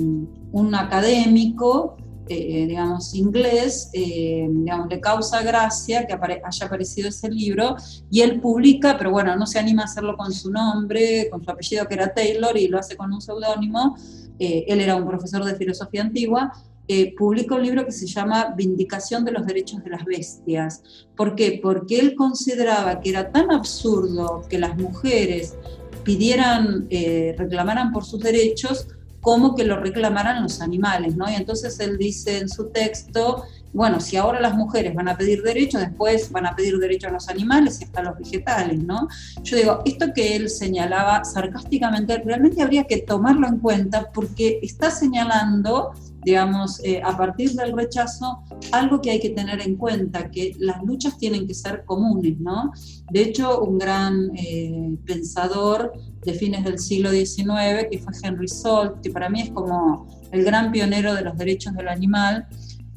un 0.52 0.76
académico, 0.76 1.98
eh, 2.28 2.66
digamos, 2.68 3.14
inglés, 3.14 3.92
digamos, 3.94 4.88
le 4.90 5.00
causa 5.00 5.44
gracia 5.44 6.08
que 6.08 6.14
haya 6.14 6.66
aparecido 6.66 7.10
ese 7.10 7.30
libro 7.30 7.76
y 8.10 8.22
él 8.22 8.42
publica, 8.42 8.98
pero 8.98 9.12
bueno, 9.12 9.36
no 9.36 9.46
se 9.46 9.60
anima 9.60 9.84
a 9.84 9.86
hacerlo 9.86 10.18
con 10.18 10.34
su 10.34 10.50
nombre, 10.50 11.30
con 11.30 11.44
su 11.44 11.52
apellido 11.52 11.88
que 11.88 11.94
era 11.94 12.14
Taylor 12.14 12.58
y 12.58 12.68
lo 12.68 12.80
hace 12.80 12.98
con 12.98 13.14
un 13.14 13.22
seudónimo. 13.22 13.96
él 14.40 14.80
era 14.82 14.96
un 14.96 15.06
profesor 15.06 15.46
de 15.46 15.56
filosofía 15.56 16.02
antigua 16.02 16.52
eh, 16.88 17.16
publica 17.16 17.56
un 17.56 17.64
libro 17.64 17.86
que 17.86 17.92
se 17.92 18.06
llama 18.06 18.54
Vindicación 18.56 19.26
de 19.26 19.32
los 19.32 19.46
Derechos 19.46 19.84
de 19.84 19.90
las 19.90 20.06
Bestias. 20.06 20.84
¿Por 21.16 21.36
qué? 21.36 21.60
Porque 21.62 22.00
él 22.00 22.16
consideraba 22.16 23.00
que 23.02 23.10
era 23.10 23.32
tan 23.32 23.52
absurdo 23.52 24.44
que 24.50 24.60
las 24.60 24.78
mujeres 24.78 25.56
pidieran, 26.04 26.86
eh, 26.90 27.36
reclamaran 27.38 27.92
por 27.92 28.06
sus 28.06 28.22
derechos 28.22 28.88
como 29.26 29.56
que 29.56 29.64
lo 29.64 29.80
reclamaran 29.80 30.44
los 30.44 30.62
animales, 30.62 31.16
¿no? 31.16 31.28
Y 31.28 31.34
entonces 31.34 31.80
él 31.80 31.98
dice 31.98 32.38
en 32.38 32.48
su 32.48 32.66
texto, 32.68 33.44
bueno, 33.74 34.00
si 34.00 34.18
ahora 34.18 34.40
las 34.40 34.54
mujeres 34.54 34.94
van 34.94 35.08
a 35.08 35.18
pedir 35.18 35.42
derechos, 35.42 35.82
después 35.82 36.32
van 36.32 36.46
a 36.46 36.56
pedir 36.56 36.78
derechos 36.78 37.10
a 37.10 37.14
los 37.14 37.28
animales 37.28 37.82
y 37.82 37.86
hasta 37.86 38.02
a 38.02 38.04
los 38.04 38.20
vegetales, 38.20 38.84
¿no? 38.84 39.08
Yo 39.42 39.58
digo, 39.58 39.82
esto 39.84 40.14
que 40.14 40.36
él 40.36 40.48
señalaba 40.48 41.26
sarcásticamente, 41.26 42.20
realmente 42.20 42.62
habría 42.62 42.84
que 42.84 43.00
tomarlo 43.00 43.48
en 43.48 43.58
cuenta 43.58 44.12
porque 44.14 44.60
está 44.62 44.92
señalando 44.92 45.94
digamos, 46.26 46.84
eh, 46.84 47.02
a 47.04 47.16
partir 47.16 47.52
del 47.52 47.72
rechazo, 47.72 48.44
algo 48.72 49.00
que 49.00 49.12
hay 49.12 49.20
que 49.20 49.30
tener 49.30 49.62
en 49.62 49.76
cuenta, 49.76 50.32
que 50.32 50.56
las 50.58 50.84
luchas 50.84 51.20
tienen 51.20 51.46
que 51.46 51.54
ser 51.54 51.86
comunes, 51.86 52.40
¿no? 52.40 52.72
De 53.12 53.22
hecho, 53.22 53.62
un 53.62 53.78
gran 53.78 54.32
eh, 54.36 54.98
pensador 55.06 55.94
de 56.26 56.34
fines 56.34 56.64
del 56.64 56.80
siglo 56.80 57.12
XIX, 57.12 57.88
que 57.92 58.00
fue 58.00 58.12
Henry 58.24 58.48
Salt, 58.48 59.02
que 59.02 59.12
para 59.12 59.30
mí 59.30 59.42
es 59.42 59.52
como 59.52 60.08
el 60.32 60.44
gran 60.44 60.72
pionero 60.72 61.14
de 61.14 61.22
los 61.22 61.38
derechos 61.38 61.76
del 61.76 61.88
animal, 61.88 62.48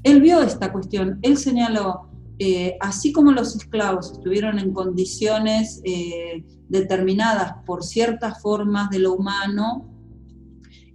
él 0.03 0.23
vio 0.23 0.41
esta 0.41 0.73
cuestión, 0.73 1.19
él 1.21 1.37
señaló, 1.37 2.09
eh, 2.39 2.79
así 2.81 3.13
como 3.13 3.33
los 3.33 3.55
esclavos 3.57 4.13
estuvieron 4.13 4.59
en 4.59 4.73
condiciones 4.73 5.83
determinadas 6.69 7.57
por 7.67 7.85
ciertas 7.85 8.41
formas 8.41 8.89
de 8.91 9.01
lo 9.01 9.13
humano, 9.15 9.98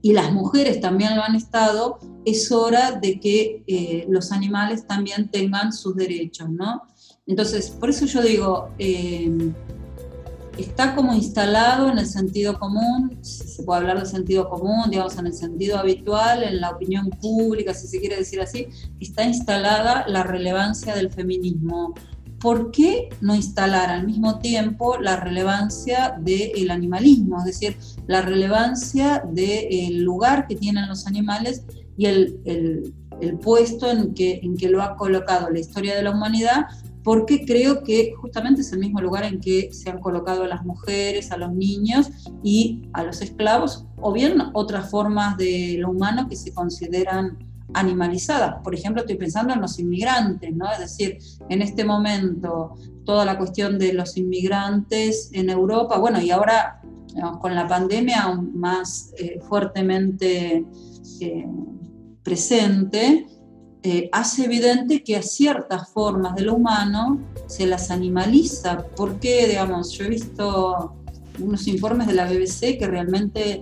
y 0.04 0.12
las 0.12 0.34
mujeres 0.34 0.82
también 0.82 1.16
lo 1.16 1.24
han 1.24 1.34
estado, 1.34 1.98
es 2.26 2.52
hora 2.52 2.92
de 2.92 3.22
que 3.22 3.64
eh, 3.66 4.06
los 4.10 4.34
animales 4.34 4.86
también 4.86 5.30
tengan 5.30 5.72
sus 5.72 5.96
derechos, 5.96 6.50
¿no? 6.50 6.84
Entonces, 7.26 7.70
por 7.70 7.90
eso 7.90 8.06
yo 8.06 8.22
digo, 8.22 8.70
eh, 8.78 9.54
está 10.58 10.94
como 10.94 11.14
instalado 11.14 11.90
en 11.90 12.00
el 12.00 12.06
sentido 12.06 12.60
común, 12.60 13.18
se 13.22 13.64
puede 13.64 13.80
hablar 13.80 14.02
de 14.02 14.06
sentido 14.06 14.50
común, 14.50 14.90
digamos, 14.90 15.18
en 15.18 15.28
el 15.28 15.34
sentido 15.34 15.78
habitual, 15.78 16.44
en 16.44 16.60
la 16.60 16.72
opinión 16.72 17.10
pública, 17.10 17.74
si 17.74 17.88
se 17.88 18.02
quiere 18.02 18.18
decir 18.18 18.42
así, 18.42 18.68
está 19.00 19.24
instalada 19.24 20.06
la 20.10 20.24
relevancia 20.24 20.96
del 20.96 21.14
feminismo 21.14 21.94
¿por 22.44 22.72
qué 22.72 23.08
no 23.22 23.34
instalar 23.36 23.90
al 23.90 24.06
mismo 24.06 24.40
tiempo 24.40 24.98
la 25.00 25.16
relevancia 25.16 26.14
del 26.20 26.72
animalismo? 26.72 27.38
Es 27.40 27.46
decir, 27.46 27.78
la 28.06 28.22
relevancia 28.22 29.24
del 29.32 30.04
lugar 30.04 30.46
que 30.46 30.58
tienen 30.58 30.90
los 30.90 31.08
animales 31.08 31.66
y 31.98 32.06
el, 32.06 32.94
puesto 33.42 33.90
en 33.90 34.14
que, 34.14 34.42
en 34.44 34.58
que 34.58 34.68
lo 34.68 34.82
ha 34.82 34.98
colocado 34.98 35.50
la 35.50 35.60
historia 35.60 35.96
de 35.96 36.04
la 36.04 36.12
humanidad, 36.12 36.66
porque 37.02 37.46
creo 37.46 37.82
que 37.82 38.14
justamente 38.18 38.60
es 38.60 38.74
el 38.74 38.80
mismo 38.80 39.00
lugar 39.00 39.24
en 39.24 39.40
que 39.40 39.72
se 39.72 39.90
han 39.90 40.00
colocado 40.00 40.44
a 40.44 40.48
las 40.48 40.66
mujeres, 40.66 41.32
a 41.32 41.38
los 41.38 41.54
niños 41.54 42.10
y 42.44 42.90
a 42.92 43.06
los 43.06 43.22
esclavos, 43.22 43.86
o 44.02 44.12
bien 44.12 44.42
otras 44.54 44.90
formas 44.90 45.38
de 45.38 45.78
lo 45.80 45.92
humano 45.92 46.28
que 46.28 46.36
se 46.36 46.54
consideran 46.54 47.53
animalizadas. 47.74 48.56
Por 48.64 48.76
ejemplo, 48.76 49.02
estoy 49.02 49.18
pensando 49.18 49.54
en 49.54 49.62
los 49.62 49.80
inmigrantes, 49.80 50.56
¿no? 50.56 50.72
Es 50.72 50.80
decir, 50.80 51.18
en 51.50 51.62
este 51.62 51.84
momento 51.86 52.76
toda 53.06 53.26
la 53.26 53.38
cuestión 53.38 53.78
de 53.78 53.94
los 53.94 54.18
inmigrantes 54.18 55.30
en 55.34 55.50
Europa, 55.50 55.98
bueno, 55.98 56.22
y 56.22 56.32
ahora 56.32 56.82
con 57.40 57.56
la 57.56 57.68
pandemia 57.68 58.24
aún 58.24 58.58
más 58.58 59.12
eh, 59.18 59.40
fuertemente 59.48 60.66
eh, 61.20 61.48
presente, 62.24 63.28
eh, 63.84 64.10
hace 64.14 64.46
evidente 64.46 65.04
que 65.04 65.18
a 65.18 65.22
ciertas 65.22 65.90
formas 65.90 66.36
de 66.36 66.44
lo 66.44 66.56
humano 66.56 67.20
se 67.48 67.66
las 67.68 67.92
animaliza. 67.92 68.86
Porque, 68.96 69.48
digamos, 69.48 69.92
yo 69.92 70.06
he 70.06 70.10
visto 70.10 70.96
unos 71.40 71.68
informes 71.68 72.08
de 72.08 72.14
la 72.14 72.26
BBC 72.26 72.78
que 72.78 72.88
realmente 72.88 73.62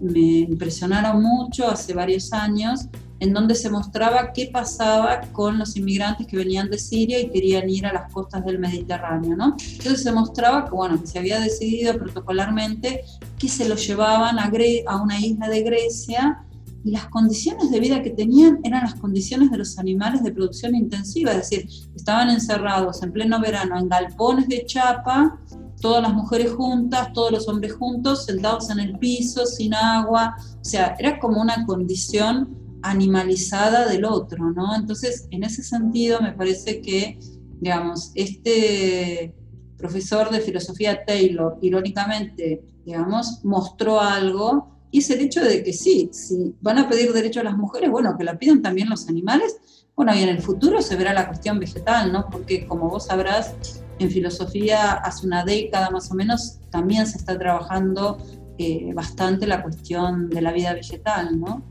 me 0.00 0.40
impresionaron 0.40 1.22
mucho 1.22 1.68
hace 1.68 1.92
varios 1.94 2.32
años, 2.32 2.88
en 3.20 3.34
donde 3.34 3.54
se 3.54 3.70
mostraba 3.70 4.32
qué 4.32 4.50
pasaba 4.52 5.20
con 5.32 5.58
los 5.58 5.76
inmigrantes 5.76 6.26
que 6.26 6.36
venían 6.36 6.70
de 6.70 6.78
Siria 6.78 7.20
y 7.20 7.30
querían 7.30 7.68
ir 7.68 7.86
a 7.86 7.92
las 7.92 8.12
costas 8.12 8.44
del 8.44 8.58
Mediterráneo, 8.58 9.36
¿no? 9.36 9.56
Entonces 9.72 10.02
se 10.02 10.10
mostraba 10.10 10.64
que, 10.64 10.70
bueno, 10.70 11.00
se 11.04 11.18
había 11.18 11.38
decidido 11.38 11.96
protocolarmente 11.98 13.04
que 13.38 13.48
se 13.48 13.68
los 13.68 13.86
llevaban 13.86 14.38
a, 14.38 14.50
a 14.86 15.02
una 15.02 15.20
isla 15.20 15.48
de 15.48 15.62
Grecia 15.62 16.44
y 16.82 16.92
las 16.92 17.08
condiciones 17.08 17.70
de 17.70 17.78
vida 17.78 18.02
que 18.02 18.10
tenían 18.10 18.58
eran 18.62 18.84
las 18.84 18.94
condiciones 18.94 19.50
de 19.50 19.58
los 19.58 19.78
animales 19.78 20.22
de 20.22 20.32
producción 20.32 20.74
intensiva, 20.74 21.32
es 21.32 21.50
decir, 21.50 21.68
estaban 21.94 22.30
encerrados 22.30 23.02
en 23.02 23.12
pleno 23.12 23.38
verano 23.38 23.78
en 23.78 23.88
galpones 23.88 24.48
de 24.48 24.64
chapa, 24.64 25.38
todas 25.80 26.02
las 26.02 26.14
mujeres 26.14 26.52
juntas, 26.52 27.12
todos 27.12 27.32
los 27.32 27.48
hombres 27.48 27.74
juntos, 27.74 28.24
sentados 28.24 28.70
en 28.70 28.80
el 28.80 28.98
piso, 28.98 29.44
sin 29.44 29.74
agua, 29.74 30.36
o 30.38 30.64
sea, 30.64 30.94
era 30.98 31.18
como 31.18 31.40
una 31.40 31.66
condición 31.66 32.59
animalizada 32.82 33.88
del 33.88 34.04
otro, 34.04 34.50
¿no? 34.52 34.74
Entonces, 34.74 35.26
en 35.30 35.44
ese 35.44 35.62
sentido, 35.62 36.20
me 36.20 36.32
parece 36.32 36.80
que, 36.80 37.18
digamos, 37.60 38.12
este 38.14 39.34
profesor 39.76 40.30
de 40.30 40.40
filosofía 40.40 41.04
Taylor, 41.04 41.58
irónicamente, 41.62 42.62
digamos, 42.84 43.44
mostró 43.44 44.00
algo, 44.00 44.78
y 44.90 44.98
es 44.98 45.10
el 45.10 45.20
hecho 45.20 45.42
de 45.42 45.62
que 45.62 45.72
sí, 45.72 46.10
si 46.12 46.54
van 46.60 46.78
a 46.78 46.88
pedir 46.88 47.12
derecho 47.12 47.40
a 47.40 47.44
las 47.44 47.56
mujeres, 47.56 47.90
bueno, 47.90 48.16
que 48.18 48.24
la 48.24 48.38
pidan 48.38 48.60
también 48.60 48.88
los 48.88 49.08
animales, 49.08 49.56
bueno, 49.94 50.14
y 50.14 50.22
en 50.22 50.28
el 50.30 50.40
futuro 50.40 50.82
se 50.82 50.96
verá 50.96 51.12
la 51.12 51.28
cuestión 51.28 51.58
vegetal, 51.58 52.12
¿no? 52.12 52.26
Porque 52.30 52.66
como 52.66 52.88
vos 52.88 53.06
sabrás, 53.06 53.54
en 53.98 54.10
filosofía 54.10 54.92
hace 54.92 55.26
una 55.26 55.44
década 55.44 55.90
más 55.90 56.10
o 56.10 56.14
menos 56.14 56.58
también 56.70 57.06
se 57.06 57.18
está 57.18 57.38
trabajando 57.38 58.18
eh, 58.56 58.92
bastante 58.94 59.46
la 59.46 59.62
cuestión 59.62 60.30
de 60.30 60.40
la 60.40 60.52
vida 60.52 60.72
vegetal, 60.72 61.38
¿no? 61.38 61.62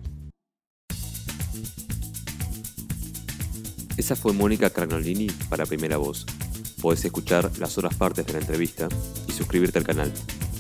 Esa 4.00 4.16
fue 4.16 4.32
Mónica 4.32 4.70
Carnolini 4.70 5.28
para 5.50 5.66
Primera 5.66 5.98
Voz. 5.98 6.26
Puedes 6.82 7.04
escuchar 7.04 7.52
las 7.60 7.78
otras 7.78 7.96
partes 7.96 8.26
de 8.26 8.32
la 8.32 8.40
entrevista 8.40 8.88
y 9.28 9.34
suscribirte 9.34 9.78
al 9.78 9.84
canal. 9.84 10.14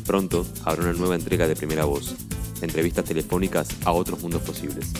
Pronto 0.06 0.46
habrá 0.66 0.84
una 0.84 0.92
nueva 0.92 1.16
entrega 1.16 1.48
de 1.48 1.56
Primera 1.56 1.86
Voz, 1.86 2.16
entrevistas 2.62 3.06
telefónicas 3.06 3.70
a 3.86 3.94
otros 3.94 4.20
mundos 4.22 4.42
posibles. 4.42 4.92